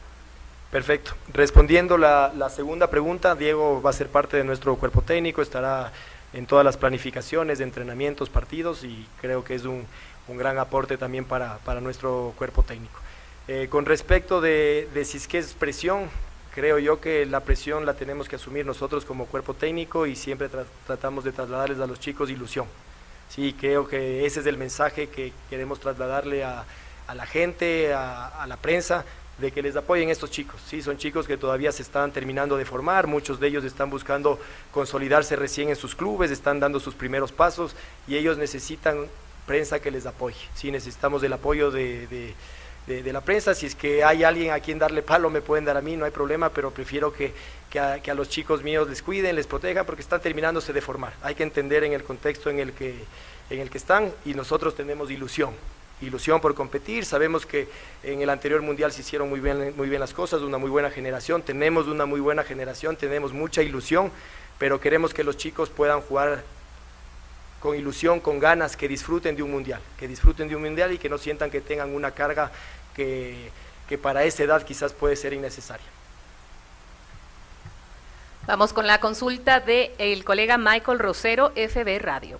[0.74, 1.12] Perfecto.
[1.32, 5.92] Respondiendo la, la segunda pregunta, Diego va a ser parte de nuestro cuerpo técnico, estará
[6.32, 9.86] en todas las planificaciones entrenamientos, partidos y creo que es un,
[10.36, 12.98] gran aporte también para, nuestro cuerpo técnico.
[13.46, 16.10] Eh, con respecto de, de si es presión,
[16.52, 20.50] creo yo que la presión la tenemos que asumir nosotros como cuerpo técnico y siempre
[20.50, 22.66] tra- tratamos de trasladarles a los chicos ilusión.
[23.28, 26.64] Sí, creo que ese es el mensaje que queremos trasladarle a,
[27.06, 29.04] a la gente, a la prensa,
[29.38, 30.60] de que les apoyen estos chicos.
[30.68, 34.38] Sí, son chicos que todavía se están terminando de formar, muchos de ellos están buscando
[34.70, 37.74] consolidarse recién en sus clubes, están dando sus primeros pasos
[38.06, 39.06] y ellos necesitan
[39.46, 40.36] prensa que les apoye.
[40.54, 42.34] Sí, necesitamos del apoyo de, de-
[43.12, 43.54] la prensa.
[43.54, 46.04] Si es que hay alguien a quien darle palo, me pueden dar a mí, no
[46.04, 47.32] hay problema, pero prefiero que,
[47.70, 50.80] que a, que a los chicos míos les cuiden, les protejan, porque están terminándose de
[50.82, 51.14] formar.
[51.22, 52.94] Hay que entender en el contexto en el que,
[53.50, 55.54] en el que están y nosotros tenemos ilusión.
[56.00, 57.68] Ilusión por competir, sabemos que
[58.02, 60.90] en el anterior mundial se hicieron muy bien, muy bien las cosas, una muy buena
[60.90, 64.10] generación, tenemos una muy buena generación, tenemos mucha ilusión,
[64.58, 66.42] pero queremos que los chicos puedan jugar
[67.60, 70.98] con ilusión, con ganas, que disfruten de un mundial, que disfruten de un mundial y
[70.98, 72.50] que no sientan que tengan una carga
[72.94, 73.50] que,
[73.88, 75.86] que para esa edad quizás puede ser innecesaria.
[78.46, 82.38] Vamos con la consulta del el colega Michael Rosero, FB Radio.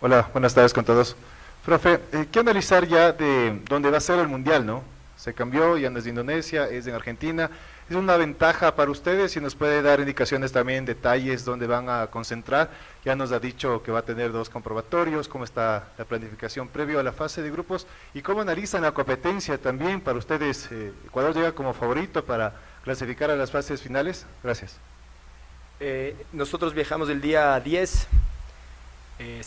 [0.00, 1.16] Hola, buenas tardes con todos.
[1.64, 4.84] Profe, eh, ¿qué analizar ya de dónde va a ser el Mundial, no?
[5.16, 7.50] Se cambió, ya no es de Indonesia, es en Argentina.
[7.90, 9.32] ¿Es una ventaja para ustedes?
[9.32, 12.70] Si nos puede dar indicaciones también, detalles, dónde van a concentrar.
[13.04, 17.00] Ya nos ha dicho que va a tener dos comprobatorios, cómo está la planificación previo
[17.00, 20.68] a la fase de grupos y cómo analizan la competencia también para ustedes.
[20.70, 22.52] eh, ¿Ecuador llega como favorito para
[22.84, 24.26] clasificar a las fases finales?
[24.44, 24.76] Gracias.
[25.80, 28.06] Eh, nosotros viajamos el día 10.
[29.18, 29.42] eh,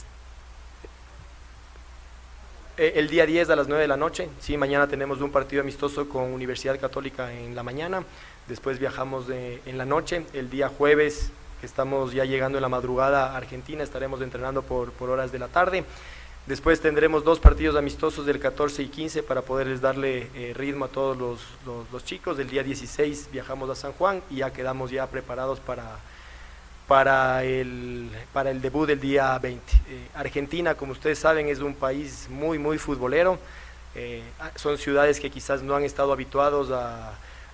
[2.82, 4.28] eh, el día 10 a las 9 de la noche.
[4.39, 8.04] Sí, mañana tenemos un partido amistoso con Universidad Católica en la mañana.
[8.48, 10.26] Después viajamos de- en la noche.
[10.34, 14.91] El día jueves, que estamos ya llegando en la madrugada a Argentina, estaremos entrenando por,
[14.94, 15.84] por horas de la tarde.
[16.48, 20.88] Después tendremos dos partidos amistosos del 14 y 15 para poderles darle eh, ritmo a
[20.88, 22.39] todos los, los, los, chicos.
[22.39, 26.00] El día 16 viajamos a San Juan y ya quedamos ya preparados para,
[26.92, 29.64] para, el, para el debut del día 20.
[29.88, 33.40] Eh, Argentina, como ustedes saben, es un país muy, muy futbolero.
[33.96, 34.22] Eh,
[34.58, 37.14] son ciudades que quizás no han estado habituados a,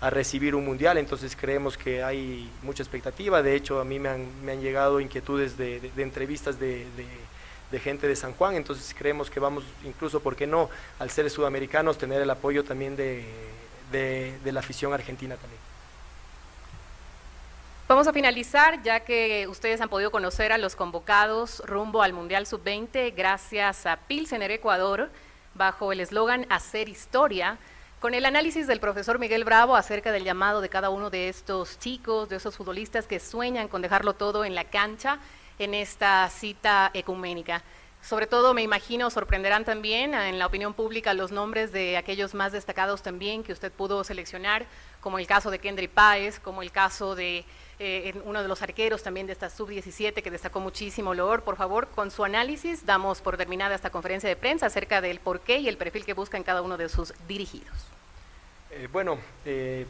[0.10, 3.43] recibir un mundial, entonces creemos que hay mucha expectativa.
[3.43, 6.88] De hecho, a mí me han, me han llegado inquietudes de, de, de entrevistas de,
[7.71, 11.30] de, gente de San Juan, entonces creemos que vamos, incluso, ¿por qué no?, al ser
[11.30, 13.23] sudamericanos, tener el apoyo también de,
[14.43, 15.66] la afición argentina también.
[17.88, 22.45] Vamos a finalizar, ya que ustedes han podido conocer a los convocados rumbo al Mundial
[22.45, 25.10] Sub-20 gracias a Pilsener Ecuador,
[25.54, 27.58] bajo el eslogan Hacer Historia,
[28.02, 31.80] con el análisis del profesor Miguel Bravo acerca del llamado de cada uno de estos
[31.80, 35.19] chicos, de esos futbolistas que sueñan con dejarlo todo en la cancha
[35.58, 37.63] en esta cita ecuménica.
[38.07, 42.53] Sobre todo, me imagino, sorprenderán también en la opinión pública los nombres de aquellos más
[42.53, 44.65] destacados también que usted pudo seleccionar,
[45.01, 47.43] como el caso de Kendry Páez, como el caso de
[47.79, 51.43] eh, uno de los arqueros también de esta sub-17 que destacó muchísimo Loor.
[51.43, 55.57] Por favor, con su análisis damos por terminada esta conferencia de prensa acerca del porqué
[55.57, 57.75] y el perfil que buscan cada uno de sus dirigidos.
[58.71, 59.85] Eh, bueno, eh,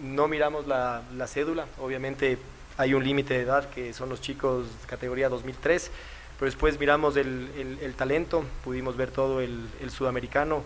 [0.00, 2.38] no miramos la, la cédula, obviamente
[2.78, 5.90] hay un límite de edad que son los chicos categoría 2003,
[6.42, 10.64] pero después miramos el, el, el talento, pudimos ver todo el, el sudamericano.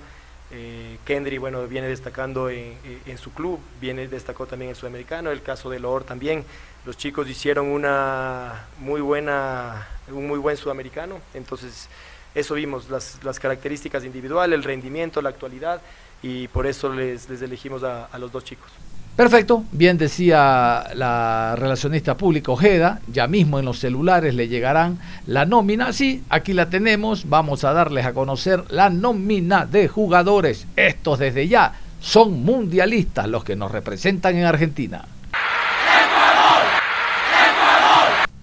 [0.50, 5.68] Eh, Kendry, bueno, viene destacando en, su club, viene destacó también en sudamericano, el caso
[5.68, 6.46] de Loor también.
[6.86, 11.90] Los chicos hicieron una muy buena, un muy buen sudamericano, entonces
[12.34, 15.82] eso vimos, las, las características individuales, el rendimiento, la actualidad,
[16.22, 18.72] y por eso les, les elegimos a los dos chicos.
[19.16, 25.46] Perfecto, bien decía la relacionista pública Ojeda, ya mismo en los celulares le llegarán la
[25.46, 31.18] nómina, sí, aquí la tenemos, vamos a darles a conocer la nómina de jugadores, estos
[31.18, 35.06] desde ya son mundialistas los que nos representan en Argentina.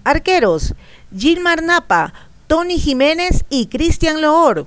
[0.02, 0.74] Arqueros,
[1.16, 2.12] Gilmar Napa,
[2.48, 4.66] Tony Jiménez y Cristian Loor.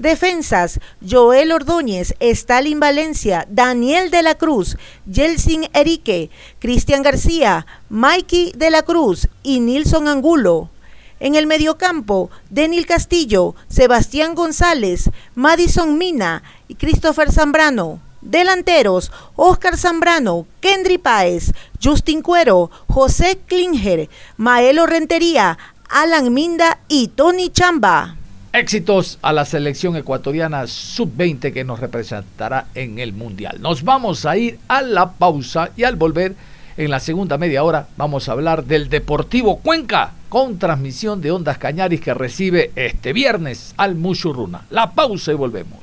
[0.00, 8.70] Defensas, Joel Ordóñez, Stalin Valencia, Daniel de la Cruz, Yelsin Erique, Cristian García, Mikey de
[8.70, 10.70] la Cruz y Nilson Angulo.
[11.20, 18.00] En el mediocampo, Denil Castillo, Sebastián González, Madison Mina y Christopher Zambrano.
[18.22, 24.08] Delanteros, Oscar Zambrano, Kendry Páez, Justin Cuero, José Klinger,
[24.38, 25.58] Maelo Rentería,
[25.90, 28.16] Alan Minda y Tony Chamba.
[28.52, 33.58] Éxitos a la selección ecuatoriana sub-20 que nos representará en el Mundial.
[33.60, 36.34] Nos vamos a ir a la pausa y al volver
[36.76, 41.58] en la segunda media hora vamos a hablar del Deportivo Cuenca con transmisión de Ondas
[41.58, 44.66] Cañaris que recibe este viernes al Mushurruna.
[44.70, 45.78] La pausa y volvemos.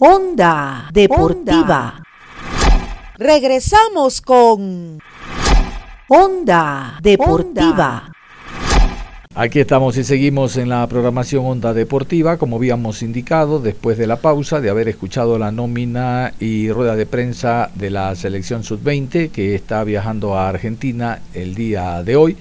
[0.00, 2.02] Onda Deportiva.
[3.16, 4.98] Regresamos con
[6.08, 8.13] Onda Deportiva.
[9.36, 14.18] Aquí estamos y seguimos en la programación Onda Deportiva, como habíamos indicado, después de la
[14.18, 19.56] pausa, de haber escuchado la nómina y rueda de prensa de la selección sub-20 que
[19.56, 22.36] está viajando a Argentina el día de hoy.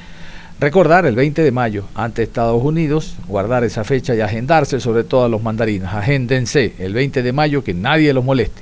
[0.59, 5.25] Recordar el 20 de mayo ante Estados Unidos, guardar esa fecha y agendarse sobre todo
[5.25, 5.95] a los mandarinas.
[5.95, 8.61] Agéndense el 20 de mayo, que nadie los moleste.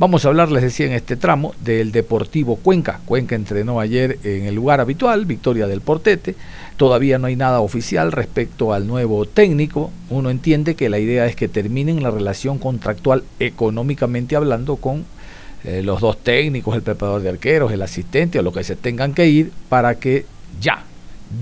[0.00, 3.00] Vamos a hablar, les decía en este tramo, del Deportivo Cuenca.
[3.04, 6.36] Cuenca entrenó ayer en el lugar habitual, Victoria del Portete.
[6.78, 9.90] Todavía no hay nada oficial respecto al nuevo técnico.
[10.08, 15.04] Uno entiende que la idea es que terminen la relación contractual económicamente hablando con
[15.64, 19.12] eh, los dos técnicos, el preparador de arqueros, el asistente o lo que se tengan
[19.12, 20.24] que ir para que
[20.62, 20.82] ya,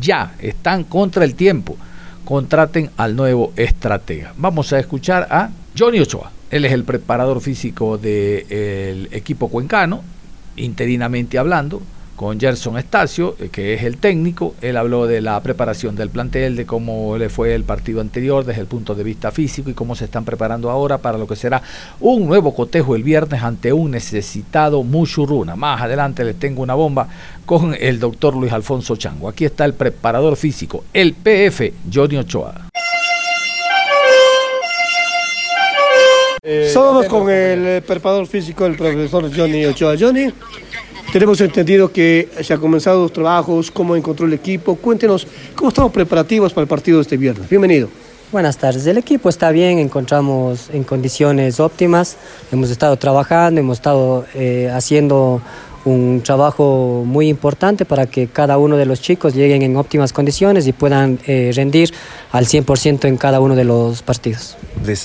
[0.00, 1.76] ya están contra el tiempo.
[2.24, 4.34] Contraten al nuevo estratega.
[4.36, 6.32] Vamos a escuchar a Johnny Ochoa.
[6.50, 10.02] Él es el preparador físico del equipo cuencano,
[10.56, 11.82] interinamente hablando
[12.18, 14.56] con Gerson Estacio, eh, que es el técnico.
[14.60, 18.60] Él habló de la preparación del plantel, de cómo le fue el partido anterior desde
[18.60, 21.62] el punto de vista físico y cómo se están preparando ahora para lo que será
[22.00, 25.54] un nuevo cotejo el viernes ante un necesitado Muchurruna.
[25.54, 27.06] Más adelante les tengo una bomba
[27.46, 29.28] con el doctor Luis Alfonso Chango.
[29.28, 32.68] Aquí está el preparador físico, el PF, Johnny Ochoa.
[36.50, 39.96] Eh, Estamos con el preparador físico, el profesor Johnny Ochoa.
[40.00, 40.32] Johnny,
[41.12, 44.74] tenemos entendido que se han comenzado los trabajos, cómo encontró el equipo.
[44.76, 47.50] Cuéntenos cómo estamos preparativos para el partido de este viernes.
[47.50, 47.90] Bienvenido.
[48.32, 52.16] Buenas tardes, el equipo está bien, encontramos en condiciones óptimas,
[52.50, 55.42] hemos estado trabajando, hemos estado eh, haciendo
[55.88, 60.66] un trabajo muy importante para que cada uno de los chicos lleguen en óptimas condiciones
[60.66, 61.92] y puedan eh, rendir
[62.32, 64.56] al 100% en cada uno de los partidos.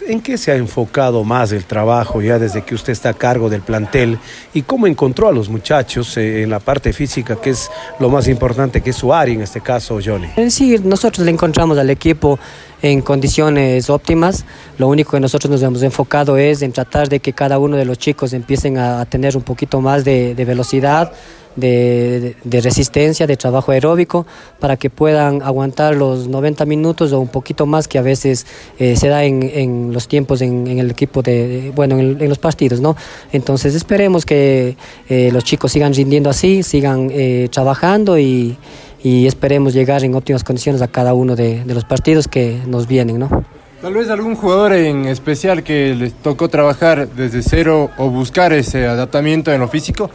[0.07, 3.49] ¿En qué se ha enfocado más el trabajo ya desde que usted está a cargo
[3.49, 4.19] del plantel
[4.53, 7.69] y cómo encontró a los muchachos eh, en la parte física, que es
[7.99, 10.27] lo más importante, que es su área en este caso, Johnny?
[10.37, 12.39] Decir, nosotros le encontramos al equipo
[12.83, 14.45] en condiciones óptimas.
[14.77, 17.85] Lo único que nosotros nos hemos enfocado es en tratar de que cada uno de
[17.85, 21.13] los chicos empiecen a, tener un poquito más de, velocidad,
[21.55, 24.27] de, resistencia, de trabajo aeróbico,
[24.59, 28.45] para que puedan aguantar los 90 minutos o un poquito más que a veces
[28.77, 32.81] eh, se da en, los tiempos en, el equipo de, bueno, en, en, los partidos,
[32.81, 32.97] ¿no?
[33.31, 34.75] Entonces esperemos que
[35.07, 38.57] eh, los chicos sigan rindiendo así, sigan eh, trabajando y,
[39.03, 43.19] y, esperemos llegar en óptimas condiciones a cada uno de, los partidos que nos vienen,
[43.19, 43.43] ¿no?
[43.81, 48.87] Tal vez algún jugador en especial que les tocó trabajar desde cero o buscar ese
[48.87, 50.09] adaptamiento en lo físico.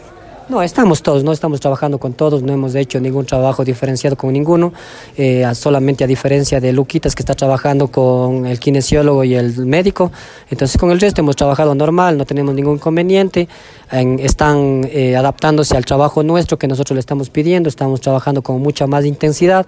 [0.48, 4.32] No, estamos todos, no estamos trabajando con todos, no hemos hecho ningún trabajo diferenciado con
[4.32, 4.72] ninguno,
[5.18, 10.10] eh, solamente a diferencia de Luquitas que está trabajando con el kinesiólogo y el médico,
[10.48, 13.46] entonces con el resto hemos trabajado normal, no tenemos ningún inconveniente,
[13.92, 18.58] en, están eh, adaptándose al trabajo nuestro que nosotros le estamos pidiendo, estamos trabajando con
[18.62, 19.66] mucha más intensidad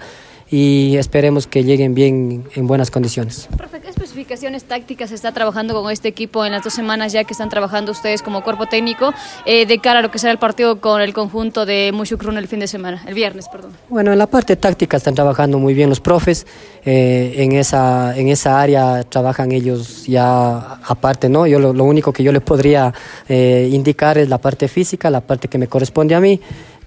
[0.51, 3.49] y esperemos que lleguen bien en buenas condiciones.
[3.57, 7.33] Profe, ¿qué especificaciones tácticas está trabajando con este equipo en las dos semanas ya que
[7.33, 9.15] están trabajando ustedes como cuerpo técnico
[9.47, 12.49] eh, de cara a lo que será el partido con el conjunto de Mushukrun el
[12.49, 13.73] fin de semana, el viernes, perdón?
[13.89, 16.47] Bueno, en la parte táctica están trabajando muy bien los profes,
[16.85, 21.47] eh, en, esa, en esa área trabajan ellos ya aparte, ¿no?
[21.47, 22.93] Yo lo, lo único que yo les podría
[23.29, 26.41] eh, indicar es la parte física, la parte que me corresponde a mí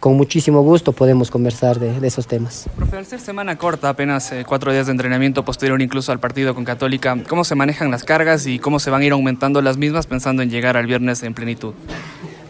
[0.03, 2.65] con muchísimo gusto podemos conversar de, de, esos temas.
[2.75, 6.53] Profe, al ser semana corta, apenas eh, cuatro días de entrenamiento posterior incluso al partido
[6.53, 9.77] con Católica, ¿cómo se manejan las cargas y cómo se van a ir aumentando las
[9.77, 11.73] mismas pensando en llegar al viernes en plenitud?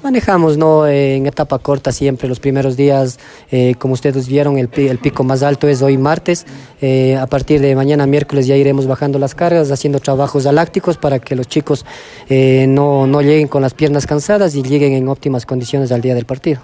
[0.02, 0.88] Manejamos ¿no?
[0.88, 3.20] en etapa corta siempre los primeros días,
[3.52, 6.48] eh, como ustedes vieron, el, el, pico más alto es hoy martes.
[6.82, 11.20] Eh, a partir de mañana miércoles ya iremos bajando las cargas, haciendo trabajos galácticos para
[11.20, 11.86] que los chicos
[12.30, 16.16] eh, no, no lleguen con las piernas cansadas y lleguen en óptimas condiciones al día
[16.16, 16.60] del partido.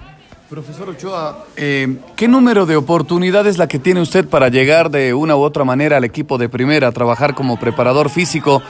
[0.49, 5.13] Profesor Ochoa, eh, ¿qué número de oportunidades es la que tiene usted para llegar de
[5.13, 8.63] una u otra manera al equipo de primera, trabajar como preparador físico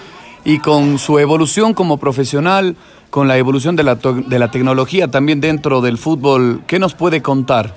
[0.43, 2.75] y con su evolución como profesional,
[3.09, 6.63] con la evolución de la, de la tecnología también dentro del fútbol?
[6.67, 7.73] ¿Qué nos puede contar?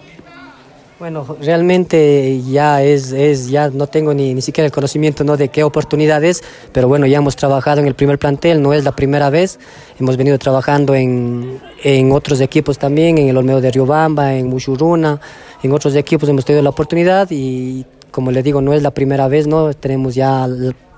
[0.99, 5.37] Bueno, realmente ya es, es ya no tengo ni, ni siquiera el conocimiento ¿no?
[5.37, 8.83] de qué oportunidad es, pero bueno, ya hemos trabajado en el primer plantel, no es
[8.83, 9.61] la primera vez,
[10.01, 15.21] hemos venido trabajando en, en otros equipos también, en el Olmedo de Riobamba, en Mushuruna,
[15.63, 19.27] en otros equipos hemos tenido la oportunidad y como le digo, no es la primera
[19.29, 19.73] vez, ¿no?
[19.75, 20.47] Tenemos ya,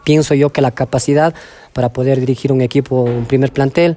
[0.04, 1.34] pienso yo que la capacidad
[1.72, 3.96] para poder dirigir un equipo, un primer plantel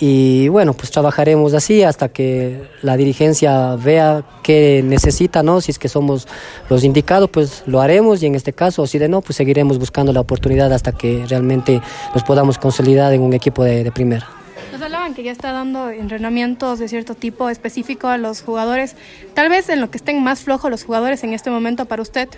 [0.00, 5.60] y bueno, pues trabajaremos así hasta que la dirigencia vea qué necesita, ¿no?
[5.60, 6.26] Si es que somos
[6.70, 10.12] los indicados, pues lo haremos y en este caso, si de no, pues seguiremos buscando
[10.12, 11.80] la oportunidad hasta que realmente
[12.14, 14.41] nos podamos consolidar en un equipo de, de primera.
[14.82, 18.96] Nos hablaban que ya está dando entrenamientos de cierto tipo específico a los jugadores,
[19.32, 22.28] tal vez en lo que estén más flojos los jugadores en este momento para usted.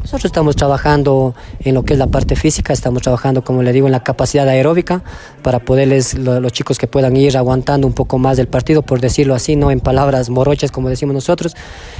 [0.00, 3.86] Nosotros estamos trabajando en lo que es la parte física, estamos trabajando, como le digo,
[3.86, 5.02] en la capacidad aeróbica
[5.42, 9.00] para poderles, lo, los chicos que puedan ir aguantando un poco más del partido, por
[9.00, 11.54] decirlo así, no en palabras morochas como decimos nosotros.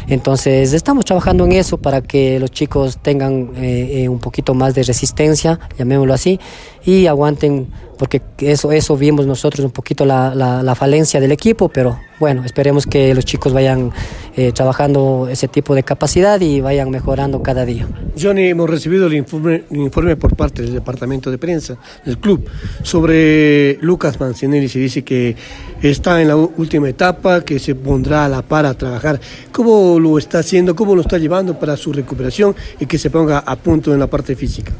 [0.09, 4.75] Entonces, estamos trabajando en eso para que los chicos tengan eh, eh, un poquito más
[4.75, 6.41] de resistencia, llamémoslo así,
[6.89, 7.67] y aguanten
[7.99, 12.45] porque eso, eso vimos nosotros un poquito la, la, la, falencia del equipo, pero bueno,
[12.45, 13.91] esperemos que los chicos vayan
[14.37, 17.87] eh, trabajando ese tipo de capacidad y vayan mejorando cada día.
[18.19, 22.49] Johnny, hemos recibido el informe, el informe por parte del departamento de prensa del club
[22.83, 25.37] sobre Lucas Mancinelli, se dice que
[25.83, 29.21] está en la última etapa, que se pondrá a la par a trabajar.
[29.53, 33.41] ¿Cómo lo está haciendo, cómo lo está llevando para su recuperación y que se ponga
[33.41, 34.73] a punto en la parte física?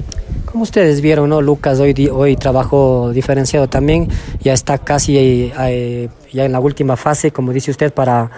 [0.51, 1.43] Como ustedes vieron, ¿no?
[1.43, 4.09] Lucas hoy, hoy trabajó diferenciado también,
[4.41, 8.31] ya está casi eh, ya en la última fase, como dice usted, para,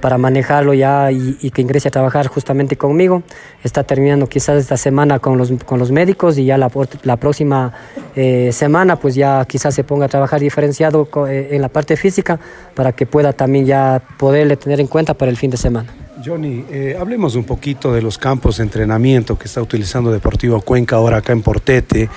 [0.00, 3.22] para manejarlo ya y, que ingrese a trabajar justamente conmigo.
[3.62, 6.70] Está terminando quizás esta semana con los, con los médicos y ya la,
[7.02, 7.74] la próxima
[8.16, 12.40] eh, semana pues ya quizás se ponga a trabajar diferenciado eh, en la parte física
[12.74, 16.07] para que pueda también ya poderle tener en cuenta para el fin de semana.
[16.24, 20.96] Johnny, eh, hablemos un poquito de los campos de entrenamiento que está utilizando Deportivo Cuenca
[20.96, 22.08] ahora acá en Portete.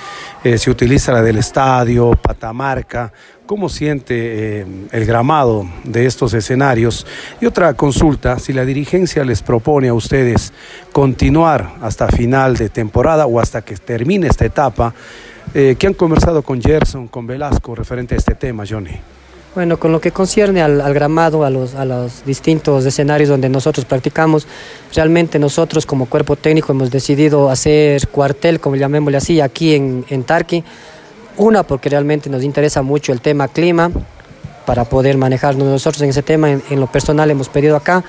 [0.42, 3.12] Eh, se utiliza la del estadio, Patamarca.
[3.46, 7.06] ¿Cómo siente eh, el gramado de estos escenarios?
[7.40, 10.52] Y otra consulta, si la dirigencia les propone a ustedes
[10.90, 14.94] continuar hasta final de temporada o hasta que termine esta etapa,
[15.52, 19.21] ¿qué han conversado con Gerson, con Velasco referente a este tema, Johnny?
[19.54, 23.84] Bueno, con lo que concierne al, gramado, a los, a los distintos escenarios donde nosotros
[23.84, 24.46] practicamos,
[24.94, 30.24] realmente nosotros como cuerpo técnico hemos decidido hacer cuartel, como llamémosle así, aquí en, en
[30.24, 30.64] Tarqui.
[31.36, 33.90] Una, porque realmente nos interesa mucho el tema clima,
[34.64, 38.04] para poder manejarnos nosotros en ese tema, en, lo personal hemos pedido acá.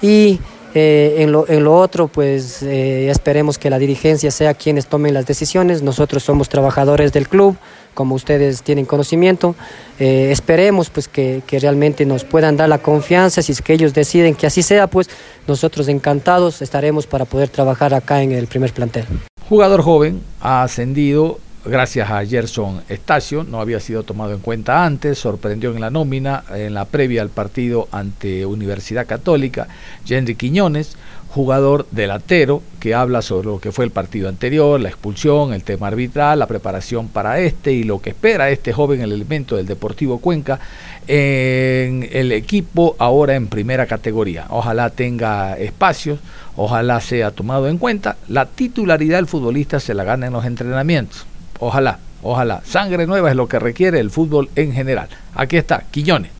[0.00, 0.38] Y
[0.74, 5.14] eh, en, lo, en, lo, otro, pues eh, esperemos que la dirigencia sea quienes tomen
[5.14, 5.82] las decisiones.
[5.82, 7.56] Nosotros somos trabajadores del club,
[7.94, 9.54] como ustedes tienen conocimiento.
[9.98, 14.34] Eh, esperemos pues que, realmente nos puedan dar la confianza, si es que ellos deciden
[14.34, 15.08] que así sea, pues
[15.46, 19.06] nosotros encantados estaremos para poder trabajar acá en el primer plantel.
[19.48, 25.18] Jugador joven, ha ascendido gracias a Gerson Estacio, no había sido tomado en cuenta antes,
[25.18, 29.68] sorprendió en la nómina en la previa al partido ante Universidad Católica,
[30.08, 30.96] Henry Quiñones,
[31.34, 35.88] jugador delantero que habla sobre lo que fue el partido anterior, la expulsión, el tema
[35.88, 40.18] arbitral, la preparación para este y lo que espera este joven el elemento del Deportivo
[40.18, 40.60] Cuenca
[41.08, 44.46] en el equipo ahora en primera categoría.
[44.48, 46.20] Ojalá tenga espacios,
[46.54, 48.16] ojalá sea tomado en cuenta.
[48.28, 51.26] La titularidad del futbolista se la gana en los entrenamientos.
[51.58, 52.62] Ojalá, ojalá.
[52.64, 55.08] Sangre nueva es lo que requiere el fútbol en general.
[55.34, 56.30] Aquí está, Quillones.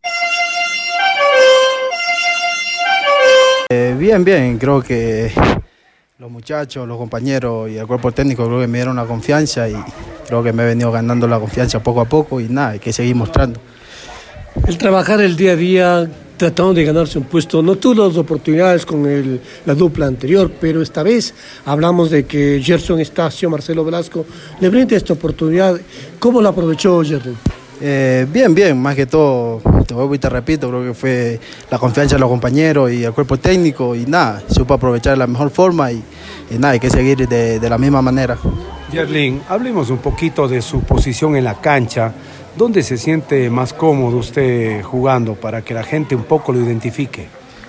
[3.70, 5.32] Eh, bien, bien, creo que
[6.18, 9.74] los muchachos, los compañeros y el cuerpo técnico creo que me dieron la confianza y
[10.26, 12.92] creo que me he venido ganando la confianza poco a poco y nada, hay que
[12.92, 13.60] seguir mostrando.
[14.66, 17.62] El trabajar el día a día tratando de ganarse un puesto.
[17.62, 21.34] No tuvo las oportunidades con la dupla anterior, pero esta vez
[21.64, 24.26] hablamos de que Gerson Estacio, Marcelo Velasco,
[24.60, 25.80] le brinda esta oportunidad.
[26.18, 27.36] ¿Cómo la aprovechó Gerson?
[27.80, 31.78] Eh, bien, bien, más que todo, te vuelvo y te repito, creo que fue la
[31.78, 35.50] confianza de los compañeros y el cuerpo técnico y nada, supo aprovechar de la mejor
[35.50, 36.02] forma y,
[36.52, 38.38] nada, hay que seguir de, de la misma manera.
[38.92, 42.12] Yerlin, hablemos un poquito de su posición en la cancha.
[42.56, 47.26] ¿Dónde se siente más cómodo usted jugando para que la gente un poco lo identifique?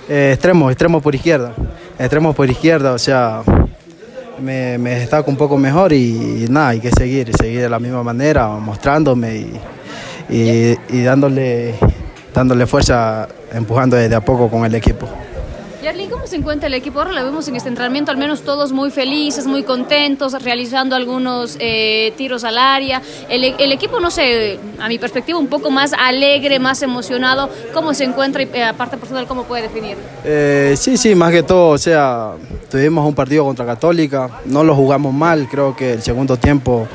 [0.08, 1.54] Eh, extremo, extremo por izquierda.
[1.98, 3.42] Extremo por izquierda, o sea,
[4.40, 8.04] me, me destaco un poco mejor y, nada, hay que seguir, seguir de la misma
[8.04, 9.46] manera, mostrándome
[10.30, 11.76] y, y dándole,
[12.34, 15.08] dándole fuerza, empujando desde a poco con el equipo.
[15.86, 16.98] Yarlin, ¿cómo se encuentra el equipo?
[16.98, 21.58] Ahora la vemos en este entrenamiento, al menos todos muy felices, muy contentos, realizando algunos
[21.60, 23.04] eh, tiros al área.
[23.30, 27.52] El, equipo, no sé, a mi perspectiva, un poco más alegre, más emocionado.
[27.72, 29.96] ¿Cómo se encuentra y eh, aparte personal, cómo puede definir?
[30.24, 32.32] Eh, sí, sí, más que todo, o sea,
[32.72, 36.88] tuvimos un partido contra Católica, no lo jugamos mal, creo que el segundo tiempo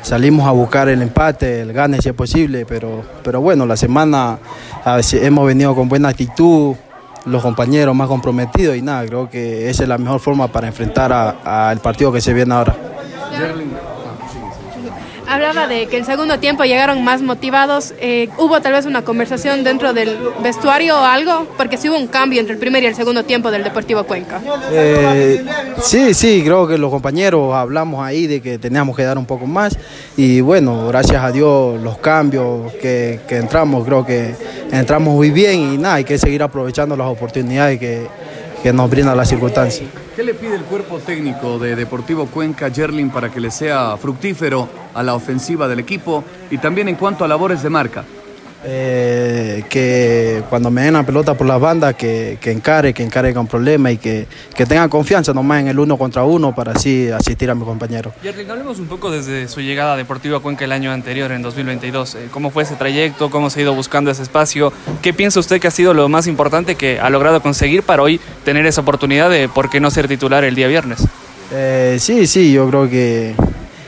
[0.00, 4.38] salimos a buscar el empate, el gane si es posible, pero, pero bueno, la semana
[5.12, 6.76] hemos venido con buena actitud,
[7.24, 11.12] los compañeros más comprometidos y nada, creo que esa es la mejor forma para enfrentar
[11.44, 12.76] al partido que se viene ahora.
[15.28, 17.92] Hablaba de que el segundo tiempo llegaron más motivados.
[18.00, 21.46] Eh, ¿Hubo tal vez una conversación dentro del vestuario o algo?
[21.56, 24.40] Porque sí hubo un cambio entre el primer y el segundo tiempo del Deportivo Cuenca.
[24.72, 25.44] Eh,
[25.82, 29.46] sí, sí, creo que los compañeros hablamos ahí de que teníamos que dar un poco
[29.46, 29.76] más.
[30.16, 34.34] Y bueno, gracias a Dios los cambios que, que entramos, creo que
[34.72, 38.06] entramos muy bien y nada, hay que seguir aprovechando las oportunidades que,
[38.62, 39.86] que nos brinda la circunstancia.
[40.16, 44.68] ¿Qué le pide el cuerpo técnico de Deportivo Cuenca, Gerlin, para que le sea fructífero
[44.94, 48.04] a la ofensiva del equipo y también en cuanto a labores de marca?
[48.70, 53.32] Eh, que cuando me den la pelota por las bandas, que, que encare, que encare
[53.32, 57.08] con problemas y que, que tenga confianza nomás en el uno contra uno para así
[57.08, 58.12] asistir a mi compañero.
[58.22, 62.14] Yerling, hablemos un poco desde su llegada a Deportivo Cuenca el año anterior, en 2022.
[62.16, 63.30] Eh, ¿Cómo fue ese trayecto?
[63.30, 64.70] ¿Cómo se ha ido buscando ese espacio?
[65.00, 68.20] ¿Qué piensa usted que ha sido lo más importante que ha logrado conseguir para hoy
[68.44, 71.08] tener esa oportunidad de por qué no ser titular el día viernes?
[71.52, 73.34] Eh, sí, sí, yo creo que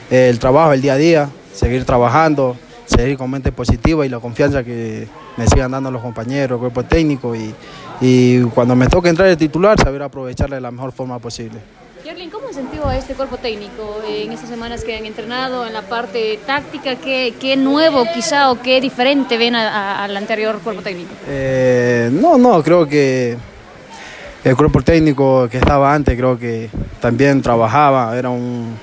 [0.09, 2.57] el trabajo, el día a día, seguir trabajando
[2.91, 6.83] seguir con mente positiva y la confianza que me sigan dando los compañeros, el cuerpo
[6.85, 7.55] técnico y,
[8.01, 11.59] y cuando me toque entrar el titular, saber aprovecharle de la mejor forma posible.
[12.05, 12.51] Yerlin, ¿cómo
[12.85, 16.97] a este cuerpo técnico en estas semanas que han entrenado en la parte táctica?
[16.97, 21.11] ¿Qué, qué nuevo quizá o qué diferente ven al anterior cuerpo técnico?
[21.29, 23.37] Eh, no, no, creo que
[24.43, 26.71] el cuerpo técnico que estaba antes creo que
[27.01, 28.77] también trabajaba, era un,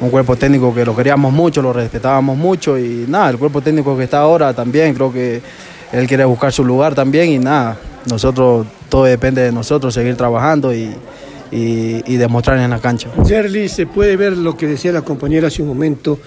[0.00, 3.96] un cuerpo técnico que lo queríamos mucho, lo respetábamos mucho y nada, el cuerpo técnico
[3.96, 5.40] que está ahora también creo que
[5.92, 7.78] él quiere buscar su lugar también y nada,
[8.10, 10.94] nosotros, todo depende de nosotros, seguir trabajando y,
[11.50, 13.08] y, demostrar en la cancha.
[13.26, 16.18] Jerry, se puede ver lo que decía la compañera hace un momento,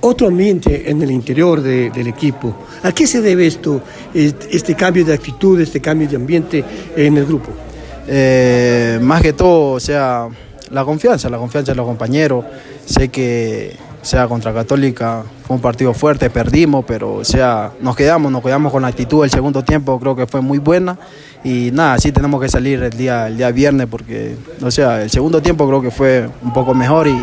[0.00, 2.54] otro ambiente en el interior del equipo.
[2.82, 3.80] ¿A qué se debe esto,
[4.12, 6.64] este cambio de actitud, este cambio de ambiente
[6.96, 7.50] en el grupo?
[8.06, 10.28] Eh, más que todo, o sea,
[10.74, 12.44] la confianza, la confianza de los compañeros.
[12.84, 18.30] Sé que, sea, contra Católica fue un partido fuerte, perdimos, pero o sea, nos quedamos,
[18.30, 20.98] nos quedamos con la actitud del segundo tiempo, creo que fue muy buena
[21.42, 25.10] y nada, sí tenemos que salir el día, el día viernes porque, o sea, el
[25.10, 27.16] segundo tiempo creo que fue un poco mejor y,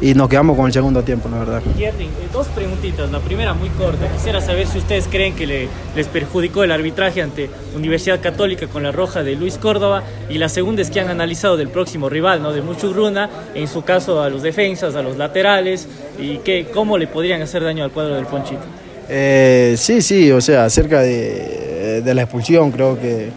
[0.00, 1.62] y nos quedamos con el segundo tiempo, la verdad.
[1.76, 3.10] Yerling, eh, dos preguntitas.
[3.10, 4.08] La primera muy corta.
[4.08, 8.82] Quisiera saber si ustedes creen que le, les perjudicó el arbitraje ante Universidad Católica con
[8.82, 10.02] la roja de Luis Córdoba.
[10.28, 12.52] Y la segunda es que han analizado del próximo rival, ¿no?
[12.52, 15.88] de Muchurruna, en su caso a los defensas, a los laterales,
[16.18, 18.62] y que, cómo le podrían hacer daño al cuadro del Ponchito.
[19.08, 23.30] Eh, sí, sí, o sea, acerca de, de la expulsión, creo que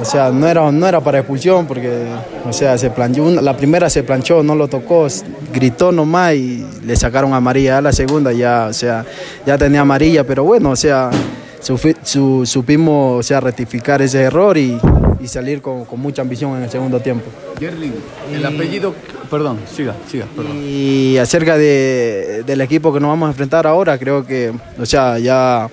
[0.00, 2.06] o sea, no era, no era para expulsión porque,
[2.46, 5.06] o sea, se planchó, la primera se planchó, no lo tocó,
[5.52, 7.80] gritó nomás y le sacaron amarilla.
[7.80, 9.04] La segunda ya, o sea,
[9.46, 11.10] ya tenía amarilla, pero bueno, o sea,
[11.60, 14.78] supimos, o sea, rectificar ese error y,
[15.26, 17.24] salir con, mucha ambición en el segundo tiempo.
[17.58, 17.94] Gerling,
[18.30, 18.94] el apellido,
[19.30, 20.52] perdón, siga, siga, perdón.
[20.62, 25.70] Y acerca del equipo que nos vamos a enfrentar ahora, creo que, o sea, ya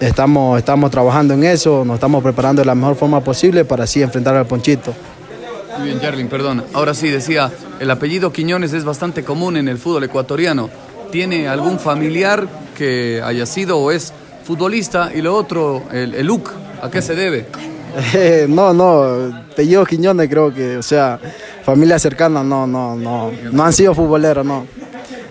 [0.00, 4.02] estamos, estamos trabajando en eso, nos estamos preparando de la mejor forma posible para así
[4.02, 4.94] enfrentar al Ponchito.
[5.78, 6.64] Muy bien, Jarlin, perdón.
[6.74, 10.68] Ahora sí, decía, el apellido Quiñones es bastante común en el fútbol ecuatoriano.
[11.10, 14.12] ¿Tiene algún familiar que haya sido o es
[14.44, 15.10] futbolista?
[15.14, 16.50] Y lo otro, el, el UC,
[16.82, 17.46] ¿a qué se debe?
[18.48, 21.18] no, no, apellido Quiñones creo que, o sea,
[21.64, 24.66] familia cercana no, no, no, no han sido futboleros, no.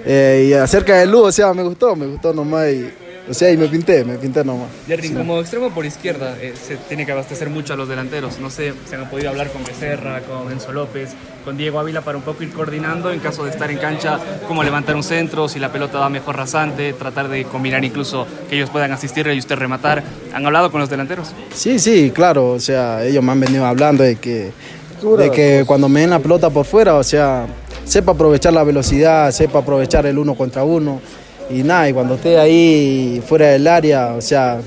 [0.06, 2.90] Eh, y acerca del U, o sea, me gustó, me gustó nomás y
[3.30, 4.68] o sea, y me pinté, me pinté nomás.
[4.88, 8.40] Jerry, como extremo por izquierda, eh, se tiene que abastecer mucho a los delanteros.
[8.40, 11.12] No sé, se han podido hablar con Becerra, con Enzo López,
[11.46, 14.64] con Diego Ávila para un poco ir coordinando en caso de estar en cancha, cómo
[14.64, 18.70] levantar un centro, si la pelota va mejor rasante, tratar de combinar incluso que ellos
[18.70, 20.04] puedan asistirle y usted rematar.
[20.34, 21.32] ¿Han hablado con los delanteros?
[21.54, 22.50] Sí, sí, claro.
[22.50, 24.52] O sea, ellos me han venido hablando de que,
[25.18, 27.46] de que cuando me den la pelota por fuera, o sea,
[27.86, 31.02] sepa aprovechar la velocidad, sepa aprovechar el uno contra uno
[31.54, 34.60] y nada, y cuando esté ahí fuera del área, o sea,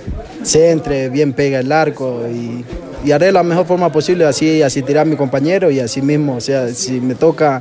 [0.43, 2.64] se entre, bien pega el arco y,
[3.12, 6.41] haré la mejor forma posible, así, así tirar a mi compañero y así mismo, o
[6.41, 7.61] sea, si me toca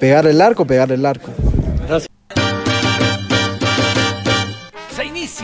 [0.00, 1.30] pegar el arco, pegar el arco.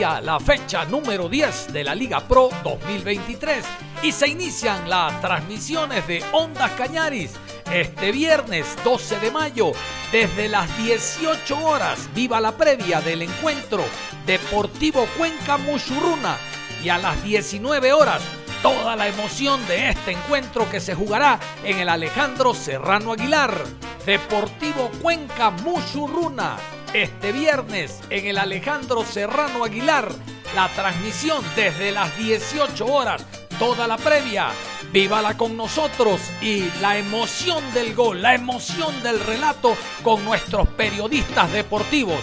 [0.07, 3.65] La fecha número 10 de la Liga Pro 2023
[4.05, 7.33] y se inician las transmisiones de Ondas Cañaris
[7.73, 9.73] este viernes 12 de mayo,
[10.13, 13.83] desde las 18 horas, viva la previa del encuentro
[14.25, 16.37] Deportivo Cuenca Muchurruna
[16.85, 18.23] y a las 19 horas,
[18.63, 23.61] toda la emoción de este encuentro que se jugará en el Alejandro Serrano Aguilar.
[24.07, 26.76] Deportivo Cuenca Muchurruna.
[26.95, 30.09] Este viernes en el Alejandro Serrano Aguilar,
[30.55, 33.27] la transmisión desde las 18 horas
[33.59, 34.49] toda la previa.
[34.93, 41.53] Vívala con nosotros y la emoción del gol, la emoción del relato con nuestros periodistas
[41.53, 42.21] deportivos.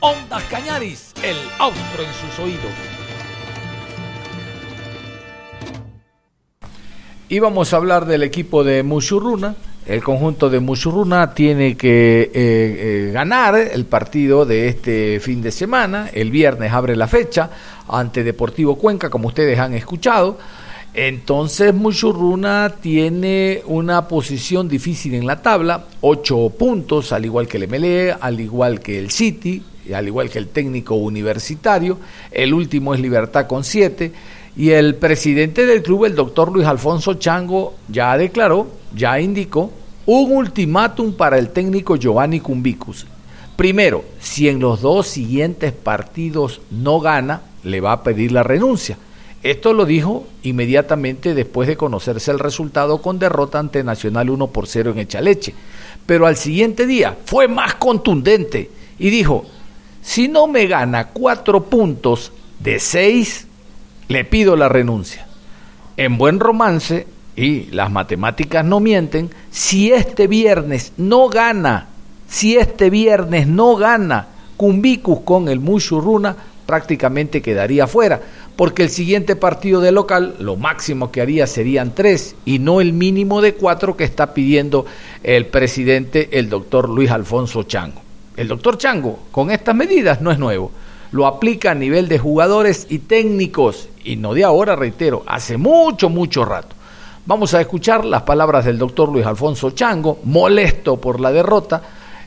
[0.00, 2.72] Ondas Cañaris, el austro en sus oídos.
[7.28, 9.56] Y vamos a hablar del equipo de Mushuruna.
[9.86, 15.52] El conjunto de Mushuruna tiene que eh, eh, ganar el partido de este fin de
[15.52, 16.10] semana.
[16.12, 17.50] El viernes abre la fecha
[17.86, 20.38] ante Deportivo Cuenca, como ustedes han escuchado.
[20.92, 27.68] Entonces Muchurruna tiene una posición difícil en la tabla, ocho puntos, al igual que el
[27.68, 29.62] MLE, al igual que el City,
[29.94, 31.98] al igual que el técnico universitario.
[32.32, 34.10] El último es Libertad con siete.
[34.56, 38.66] Y el presidente del club, el doctor Luis Alfonso Chango, ya declaró,
[38.96, 39.70] ya indicó
[40.06, 43.06] un ultimátum para el técnico Giovanni Cumbicus.
[43.56, 48.98] Primero, si en los dos siguientes partidos no gana, le va a pedir la renuncia.
[49.42, 54.66] Esto lo dijo inmediatamente después de conocerse el resultado con derrota ante Nacional 1 por
[54.66, 55.54] 0 en Echaleche.
[56.04, 59.44] Pero al siguiente día fue más contundente y dijo,
[60.02, 63.46] si no me gana cuatro puntos de seis,
[64.08, 65.26] le pido la renuncia.
[65.96, 67.06] En buen romance,
[67.36, 71.88] y las matemáticas no mienten, si este viernes no gana,
[72.28, 76.34] si este viernes no gana Cumbicus con el Mushuruna,
[76.66, 78.20] prácticamente quedaría fuera
[78.56, 82.94] porque el siguiente partido de local, lo máximo que haría serían tres y no el
[82.94, 84.86] mínimo de cuatro que está pidiendo
[85.22, 88.00] el presidente, el doctor Luis Alfonso Chango.
[88.34, 90.72] El doctor Chango, con estas medidas, no es nuevo.
[91.12, 96.08] Lo aplica a nivel de jugadores y técnicos, y no de ahora, reitero, hace mucho,
[96.08, 96.75] mucho rato.
[97.26, 101.82] Vamos a escuchar las palabras del doctor Luis Alfonso Chango, molesto por la derrota.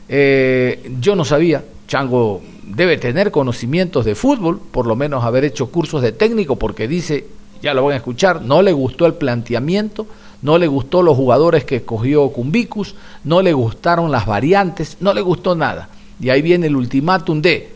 [0.06, 5.70] Eh, yo no sabía, Chango debe tener conocimientos de fútbol, por lo menos haber hecho
[5.70, 7.24] cursos de técnico, porque dice,
[7.62, 10.06] ya lo van a escuchar, no le gustó el planteamiento,
[10.42, 12.94] no le gustó los jugadores que escogió Cumbicus,
[13.24, 15.88] no le gustaron las variantes, no le gustó nada.
[16.20, 17.70] Y ahí viene el ultimátum de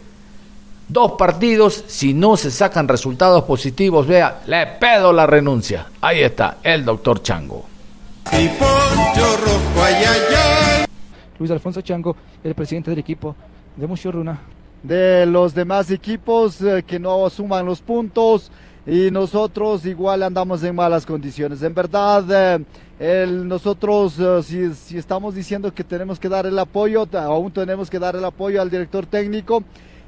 [0.88, 5.86] dos partidos, si no se sacan resultados positivos, vea, le pedo la renuncia.
[6.00, 7.64] Ahí está, el doctor Chango.
[11.38, 13.34] Luis Alfonso Chango, el presidente del equipo
[13.76, 14.40] de Mushuruna.
[14.82, 18.50] De los demás equipos eh, que no suman los puntos
[18.86, 21.62] y nosotros igual andamos en malas condiciones.
[21.62, 22.60] En verdad,
[23.00, 27.88] eh, nosotros eh, si, si, estamos diciendo que tenemos que dar el apoyo, aún tenemos
[27.88, 29.64] que dar el apoyo al director técnico.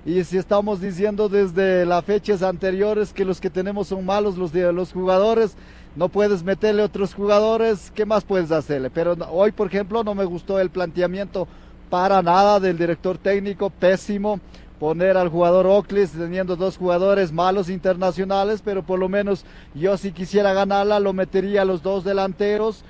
[0.07, 4.53] Y si estamos diciendo desde las fechas anteriores que los que tenemos son malos los,
[4.53, 5.57] de, los jugadores,
[5.97, 8.89] no puedes meterle otros jugadores, ¿qué más puedes hacerle?
[8.89, 11.49] Pero hoy, por ejemplo, no me gustó el planteamiento
[11.91, 14.39] para nada del director técnico, pésimo
[14.79, 19.45] poner al jugador Oclis teniendo dos jugadores malos internacionales, pero por lo menos
[19.75, 22.85] yo si quisiera ganarla lo metería a los dos delanteros,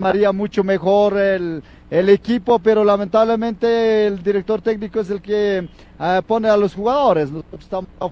[0.00, 5.68] haría mucho mejor el, el equipo, pero lamentablemente el director técnico es el que
[5.98, 7.30] uh, pone a los jugadores.
[7.30, 8.10] Nosotros estamos a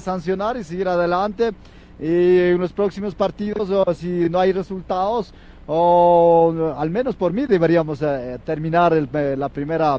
[0.00, 1.50] sancionar y seguir adelante
[2.00, 5.34] y en los próximos partidos o si no hay resultados
[5.66, 9.08] o al menos por mí deberíamos eh, terminar el,
[9.38, 9.98] la primera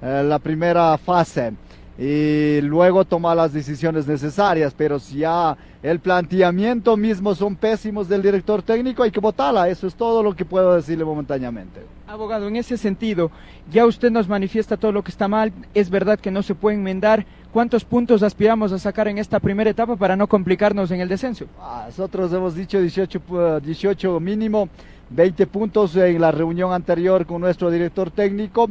[0.00, 1.52] eh, la primera fase
[1.96, 8.22] y luego tomar las decisiones necesarias, pero si ya el planteamiento mismo son pésimos del
[8.22, 11.82] director técnico, hay que votarla, eso es todo lo que puedo decirle momentáneamente.
[12.08, 13.30] Abogado, en ese sentido,
[13.70, 16.76] ya usted nos manifiesta todo lo que está mal, es verdad que no se puede
[16.76, 21.08] enmendar, ¿cuántos puntos aspiramos a sacar en esta primera etapa para no complicarnos en el
[21.08, 21.46] descenso?
[21.60, 24.68] Ah, nosotros hemos dicho 18, 18 mínimo,
[25.10, 28.68] 20 puntos en la reunión anterior con nuestro director técnico.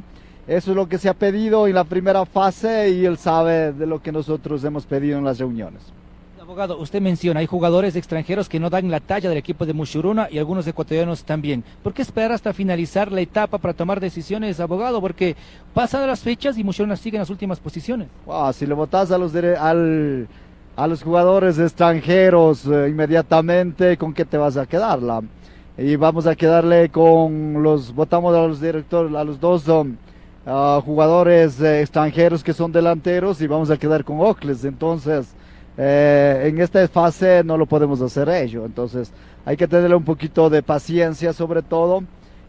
[0.47, 3.85] Eso es lo que se ha pedido en la primera fase y él sabe de
[3.85, 5.81] lo que nosotros hemos pedido en las reuniones.
[6.41, 10.27] Abogado, usted menciona, hay jugadores extranjeros que no dan la talla del equipo de Mushuruna
[10.29, 11.63] y algunos ecuatorianos también.
[11.81, 14.99] ¿Por qué esperar hasta finalizar la etapa para tomar decisiones, abogado?
[14.99, 15.37] Porque
[15.73, 18.09] pasan las fechas y Mushuruna sigue en las últimas posiciones.
[18.53, 20.27] si le votas a los, al,
[20.75, 25.01] a los jugadores extranjeros eh, inmediatamente, ¿con qué te vas a quedar?
[25.01, 25.21] La,
[25.77, 29.69] y vamos a quedarle con los, votamos a los directores, a los dos...
[29.69, 29.95] Um,
[30.45, 34.65] jugadores eh, extranjeros que son delanteros y vamos a quedar con Ocles.
[34.65, 35.33] Entonces,
[35.77, 38.65] eh, en esta fase no lo podemos hacer ello.
[38.65, 39.11] Entonces,
[39.45, 42.03] hay que tenerle un poquito de paciencia sobre todo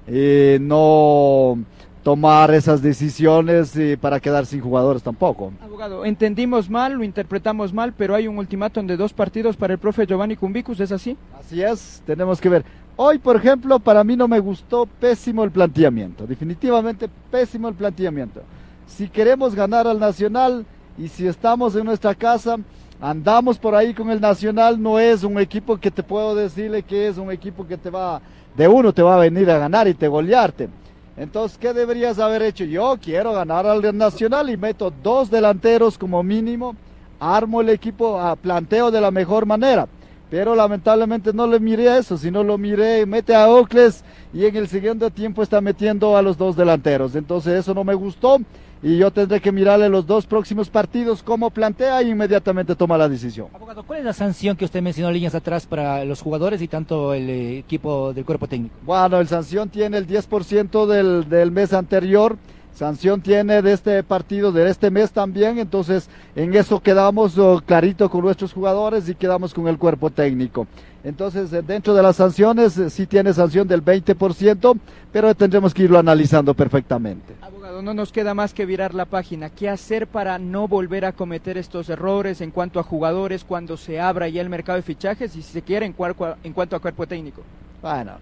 [0.07, 1.59] y no
[2.03, 5.53] tomar esas decisiones y para quedar sin jugadores tampoco.
[5.63, 9.79] Abogado, entendimos mal, lo interpretamos mal, pero hay un ultimátum de dos partidos para el
[9.79, 11.17] profe Giovanni Cumbicus, ¿es así?
[11.41, 12.65] Así es, tenemos que ver.
[12.97, 18.41] Hoy, por ejemplo, para mí no me gustó pésimo el planteamiento, definitivamente pésimo el planteamiento.
[18.87, 20.65] Si queremos ganar al Nacional
[20.97, 22.57] y si estamos en nuestra casa,
[23.01, 27.09] andamos por ahí con el Nacional, no es un equipo que te puedo decirle que
[27.09, 28.21] es un equipo que te va,
[28.57, 30.69] de uno te va a venir a ganar y te golearte.
[31.17, 32.63] Entonces, ¿qué deberías haber hecho?
[32.63, 36.77] Yo quiero ganar al Nacional y meto dos delanteros como mínimo,
[37.19, 39.89] armo el equipo, a planteo de la mejor manera.
[40.35, 44.67] Pero lamentablemente no le miré eso, sino lo miré, mete a Ocles y en el
[44.67, 47.15] siguiente tiempo está metiendo a los dos delanteros.
[47.15, 48.41] Entonces eso no me gustó
[48.83, 53.09] y yo tendré que mirarle los dos próximos partidos cómo plantea y inmediatamente toma la
[53.09, 53.47] decisión.
[53.55, 57.15] Abogado, ¿cuál es la sanción que usted mencionó líneas atrás para los jugadores y tanto
[57.15, 58.75] el eh, equipo del cuerpo técnico?
[58.83, 62.37] Bueno, el sanción tiene el 10% del, del mes anterior
[62.75, 68.11] sanción tiene de este partido, de este mes también, entonces en eso quedamos oh, clarito
[68.11, 70.67] con nuestros jugadores y quedamos con el cuerpo técnico.
[71.05, 74.79] Entonces, eh, dentro de las sanciones eh, sí tiene sanción del 20%,
[75.13, 77.35] pero tendremos que irlo analizando perfectamente.
[77.43, 79.51] Abogado, no nos queda más que virar la página.
[79.51, 84.01] ¿Qué hacer para no volver a cometer estos errores en cuanto a jugadores cuando se
[84.01, 85.95] abra ya el mercado de fichajes y si se quiere en,
[86.43, 87.43] en cuanto a cuerpo técnico?
[87.83, 88.13] Bueno,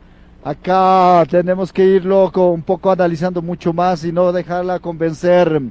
[0.44, 5.62] Acá tenemos que irlo un poco analizando mucho más y no dejarla convencer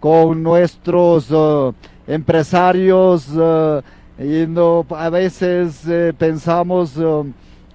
[0.00, 1.74] con nuestros uh,
[2.06, 3.82] empresarios uh,
[4.18, 6.94] y no a veces eh, pensamos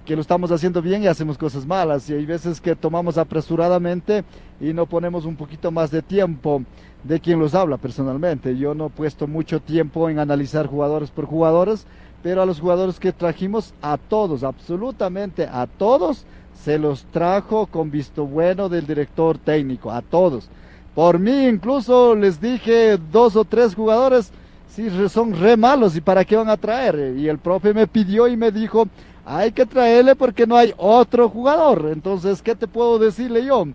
[0.04, 4.24] que lo estamos haciendo bien y hacemos cosas malas y hay veces que tomamos apresuradamente
[4.60, 6.64] y no ponemos un poquito más de tiempo
[7.04, 8.56] de quien los habla personalmente.
[8.56, 11.86] Yo no he puesto mucho tiempo en analizar jugadores por jugadores,
[12.24, 17.90] pero a los jugadores que trajimos, a todos, absolutamente a todos, se los trajo con
[17.90, 20.48] visto bueno del director técnico, a todos.
[20.94, 24.30] Por mí incluso les dije dos o tres jugadores,
[24.68, 27.16] si son re malos y para qué van a traer.
[27.16, 28.86] Y el profe me pidió y me dijo,
[29.24, 31.90] hay que traerle porque no hay otro jugador.
[31.92, 33.66] Entonces, ¿qué te puedo decirle yo?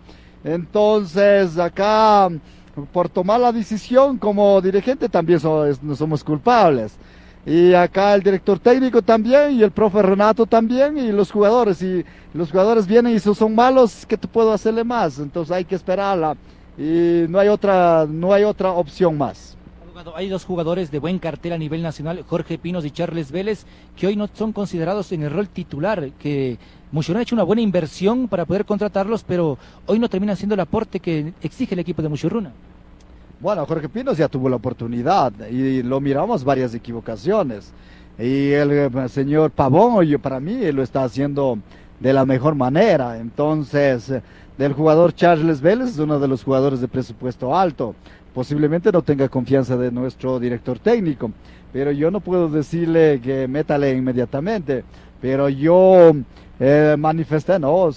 [0.43, 2.29] Entonces, acá,
[2.93, 6.97] por tomar la decisión como dirigente, también somos culpables
[7.45, 12.03] y acá el director técnico también y el profe Renato también y los jugadores y
[12.33, 15.19] los jugadores vienen y son malos, ¿qué te puedo hacerle más?
[15.19, 16.37] Entonces hay que esperar
[16.77, 19.55] y no hay otra, no hay otra opción más.
[20.15, 23.65] Hay dos jugadores de buen cartel a nivel nacional, Jorge Pinos y Charles Vélez,
[23.95, 26.57] que hoy no son considerados en el rol titular, que
[26.91, 30.59] Mushuruna ha hecho una buena inversión para poder contratarlos, pero hoy no termina siendo el
[30.59, 32.51] aporte que exige el equipo de Mushuruna.
[33.39, 37.73] Bueno, Jorge Pinos ya tuvo la oportunidad y lo miramos varias equivocaciones.
[38.17, 41.59] Y el eh, señor Pavón, yo, para mí, lo está haciendo
[41.99, 43.19] de la mejor manera.
[43.19, 44.21] Entonces, eh,
[44.57, 47.93] del jugador Charles Vélez es uno de los jugadores de presupuesto alto.
[48.33, 51.31] Posiblemente no tenga confianza de nuestro director técnico,
[51.73, 54.85] pero yo no puedo decirle que métale inmediatamente.
[55.19, 56.13] Pero yo
[56.59, 56.95] eh,
[57.59, 57.89] no,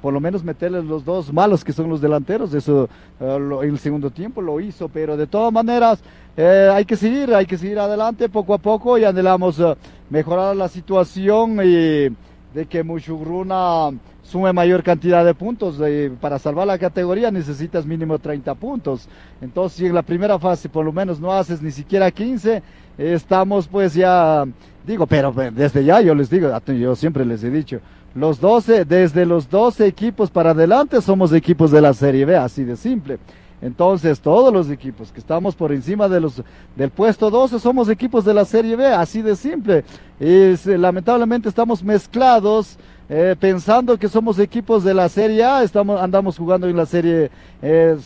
[0.00, 2.88] por lo menos meterle los dos malos que son los delanteros, eso
[3.20, 6.02] eh, el segundo tiempo lo hizo, pero de todas maneras
[6.36, 9.74] eh, hay que seguir, hay que seguir adelante poco a poco y anhelamos eh,
[10.08, 12.08] mejorar la situación y
[12.54, 13.90] de que Mushugruna
[14.22, 15.78] sume mayor cantidad de puntos.
[16.20, 19.08] para salvar la categoría necesitas mínimo 30 puntos.
[19.42, 22.62] Entonces, si en la primera fase por lo menos no haces ni siquiera 15,
[22.96, 24.46] estamos pues ya,
[24.86, 27.80] digo, pero desde ya yo les digo, yo siempre les he dicho,
[28.14, 32.62] los 12, desde los 12 equipos para adelante somos equipos de la Serie B, así
[32.64, 33.18] de simple.
[33.60, 36.42] Entonces, todos los equipos que estamos por encima de los
[36.76, 39.84] del puesto 12 somos equipos de la Serie B, así de simple.
[40.20, 42.78] Y lamentablemente estamos mezclados
[43.08, 47.30] eh, pensando que somos equipos de la Serie A, estamos, andamos jugando en la Serie,
[47.60, 47.96] eh,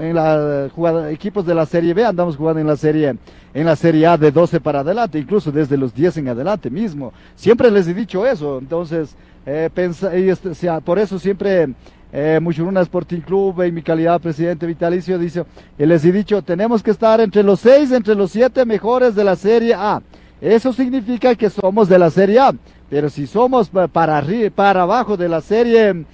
[0.00, 0.68] en la,
[1.10, 3.16] equipos de la Serie B, andamos jugando en la Serie,
[3.54, 7.12] en la Serie A de 12 para adelante, incluso desde los 10 en adelante mismo.
[7.34, 9.70] Siempre les he dicho eso, entonces, eh,
[10.16, 11.68] y este, por eso siempre
[12.12, 15.44] eh, Muchuruna Sporting Club, en mi calidad de presidente vitalicio, dice,
[15.78, 19.34] les he dicho, tenemos que estar entre los seis, entre los siete mejores de la
[19.34, 20.02] Serie A.
[20.38, 22.52] Eso significa que somos de la Serie A.
[22.92, 26.04] Pero si somos para, arriba, para abajo de la serie,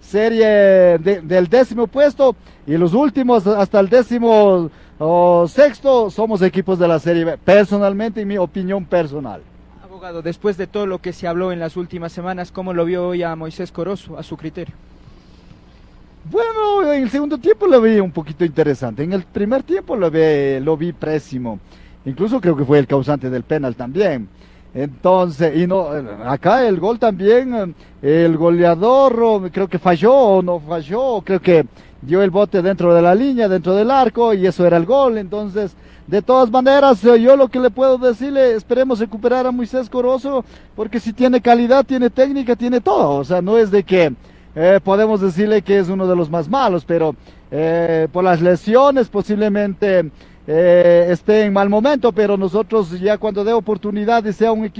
[0.00, 2.34] serie del décimo puesto
[2.66, 4.68] y los últimos hasta el décimo
[5.46, 7.38] sexto, somos equipos de la serie B.
[7.38, 9.42] Personalmente y mi opinión personal.
[9.84, 13.06] Abogado, después de todo lo que se habló en las últimas semanas, ¿cómo lo vio
[13.06, 14.74] hoy a Moisés Corozo, a su criterio?
[16.28, 19.04] Bueno, en el segundo tiempo lo vi un poquito interesante.
[19.04, 21.60] En el primer tiempo lo vi, lo vi pésimo.
[22.04, 24.28] Incluso creo que fue el causante del penal también.
[24.74, 25.88] Entonces, y no,
[26.26, 31.64] acá el gol también, el goleador creo que falló o no falló, creo que
[32.02, 35.16] dio el bote dentro de la línea, dentro del arco, y eso era el gol.
[35.16, 40.44] Entonces, de todas maneras, yo lo que le puedo decirle, esperemos recuperar a Moisés Corozo,
[40.74, 43.18] porque si tiene calidad, tiene técnica, tiene todo.
[43.18, 44.12] O sea, no es de que
[44.56, 47.14] eh, podemos decirle que es uno de los más malos, pero
[47.50, 50.10] eh, por las lesiones posiblemente
[50.46, 54.70] eh, esté en mal momento, pero nosotros ya cuando dé oportunidad y sea un,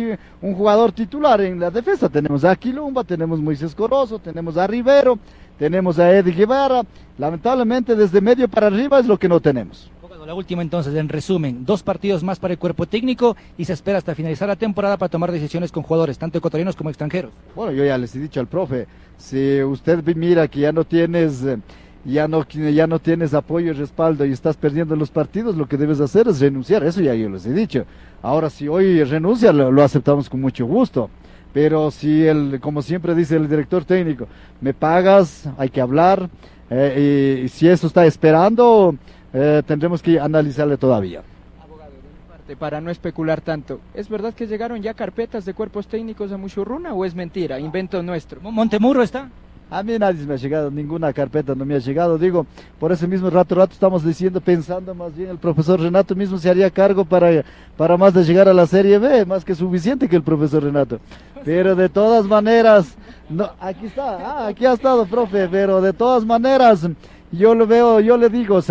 [0.42, 4.66] un jugador titular en la defensa, tenemos a Quilumba, tenemos a Moisés Corozo, tenemos a
[4.66, 5.18] Rivero,
[5.58, 6.82] tenemos a Eddie Guevara,
[7.16, 9.90] lamentablemente desde medio para arriba es lo que no tenemos.
[10.26, 13.98] La última entonces, en resumen, dos partidos más para el cuerpo técnico y se espera
[13.98, 17.30] hasta finalizar la temporada para tomar decisiones con jugadores, tanto ecuatorianos como extranjeros.
[17.54, 18.86] Bueno, yo ya les he dicho al profe,
[19.18, 21.44] si usted mira que ya no tienes...
[21.44, 21.58] Eh,
[22.04, 25.76] ya no, ya no tienes apoyo y respaldo y estás perdiendo los partidos, lo que
[25.76, 26.84] debes hacer es renunciar.
[26.84, 27.86] Eso ya yo les he dicho.
[28.22, 31.08] Ahora, si hoy renuncia, lo, aceptamos con mucho gusto.
[31.52, 34.26] Pero si, el, como siempre dice el director técnico,
[34.60, 36.28] me pagas, hay que hablar.
[36.68, 38.96] Eh, y, si eso está esperando,
[39.32, 41.22] eh, tendremos que analizarle todavía.
[41.62, 41.92] Abogado,
[42.28, 46.36] parte, para no especular tanto, ¿es verdad que llegaron ya carpetas de cuerpos técnicos a
[46.36, 48.40] Muchurruna o es mentira, invento nuestro?
[48.40, 49.30] ¿Montemurro está?
[49.74, 52.16] A mí nadie me ha llegado, ninguna carpeta no me ha llegado.
[52.16, 52.46] Digo,
[52.78, 56.48] por ese mismo rato, rato estamos diciendo, pensando más bien, el profesor Renato mismo se
[56.48, 57.44] haría cargo para,
[57.76, 61.00] para más de llegar a la Serie B, más que suficiente que el profesor Renato.
[61.44, 62.94] Pero de todas maneras,
[63.28, 66.88] no, aquí está, ah, aquí ha estado, profe, pero de todas maneras,
[67.32, 68.62] yo lo veo, yo le digo, o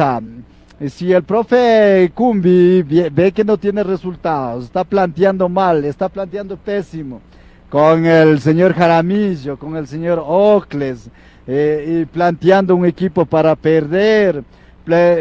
[0.89, 7.19] si el profe Cumbi ve que no tiene resultados, está planteando mal, está planteando pésimo,
[7.73, 11.09] con el señor Jaramillo, con el señor Ocles,
[11.47, 14.43] eh, y planteando un equipo para perder.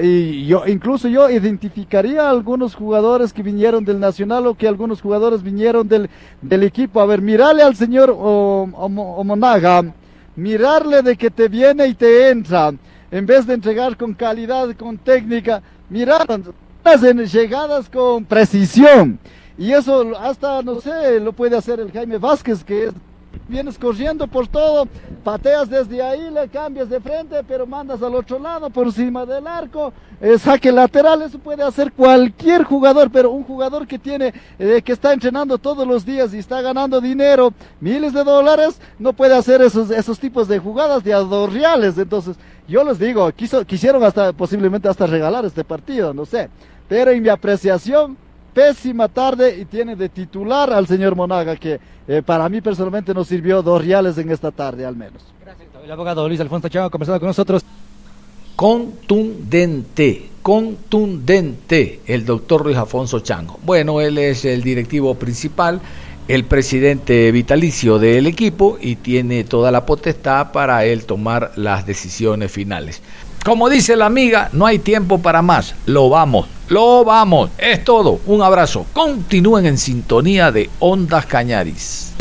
[0.03, 5.01] Y yo, incluso yo identificaría a algunos jugadores que vinieron del Nacional o que algunos
[5.01, 6.11] jugadores vinieron del,
[6.43, 7.01] del equipo.
[7.01, 9.85] A ver, mirarle al señor Omonaga,
[10.37, 12.71] mirarle de que te viene y te entra,
[13.11, 16.27] en vez de entregar con calidad, con técnica, mirar
[16.85, 19.19] las llegadas con precisión.
[19.59, 22.93] Y eso hasta, no sé, lo puede hacer el Jaime Vázquez, que es
[23.49, 24.87] vienes corriendo por todo,
[25.25, 29.47] pateas desde ahí, le cambias de frente, pero mandas al otro lado por encima del
[29.47, 34.81] arco, eh, saque lateral, eso puede hacer cualquier jugador, pero un jugador que tiene, eh,
[34.85, 39.35] que está entrenando todos los días y está ganando dinero, miles de dólares, no puede
[39.35, 41.99] hacer esos, esos tipos de jugadas de dos reales.
[41.99, 42.37] Entonces,
[42.69, 46.49] yo les digo, quiso, quisieron hasta posiblemente hasta regalar este partido, no sé.
[46.89, 48.17] Pero en mi apreciación,
[48.53, 53.29] pésima tarde y tiene de titular al señor Monaga, que eh, para mí personalmente nos
[53.29, 55.23] sirvió dos reales en esta tarde al menos.
[55.85, 57.63] El abogado Luis Alfonso Chávez ha conversado con nosotros.
[58.55, 63.59] Contundente, contundente, el doctor Luis Alfonso Chango.
[63.65, 65.81] Bueno, él es el directivo principal,
[66.29, 72.53] el presidente vitalicio del equipo y tiene toda la potestad para él tomar las decisiones
[72.53, 73.03] finales.
[73.45, 75.75] Como dice la amiga, no hay tiempo para más.
[75.87, 77.51] Lo vamos, lo vamos.
[77.59, 78.21] Es todo.
[78.27, 78.87] Un abrazo.
[78.93, 82.13] Continúen en sintonía de Ondas Cañaris.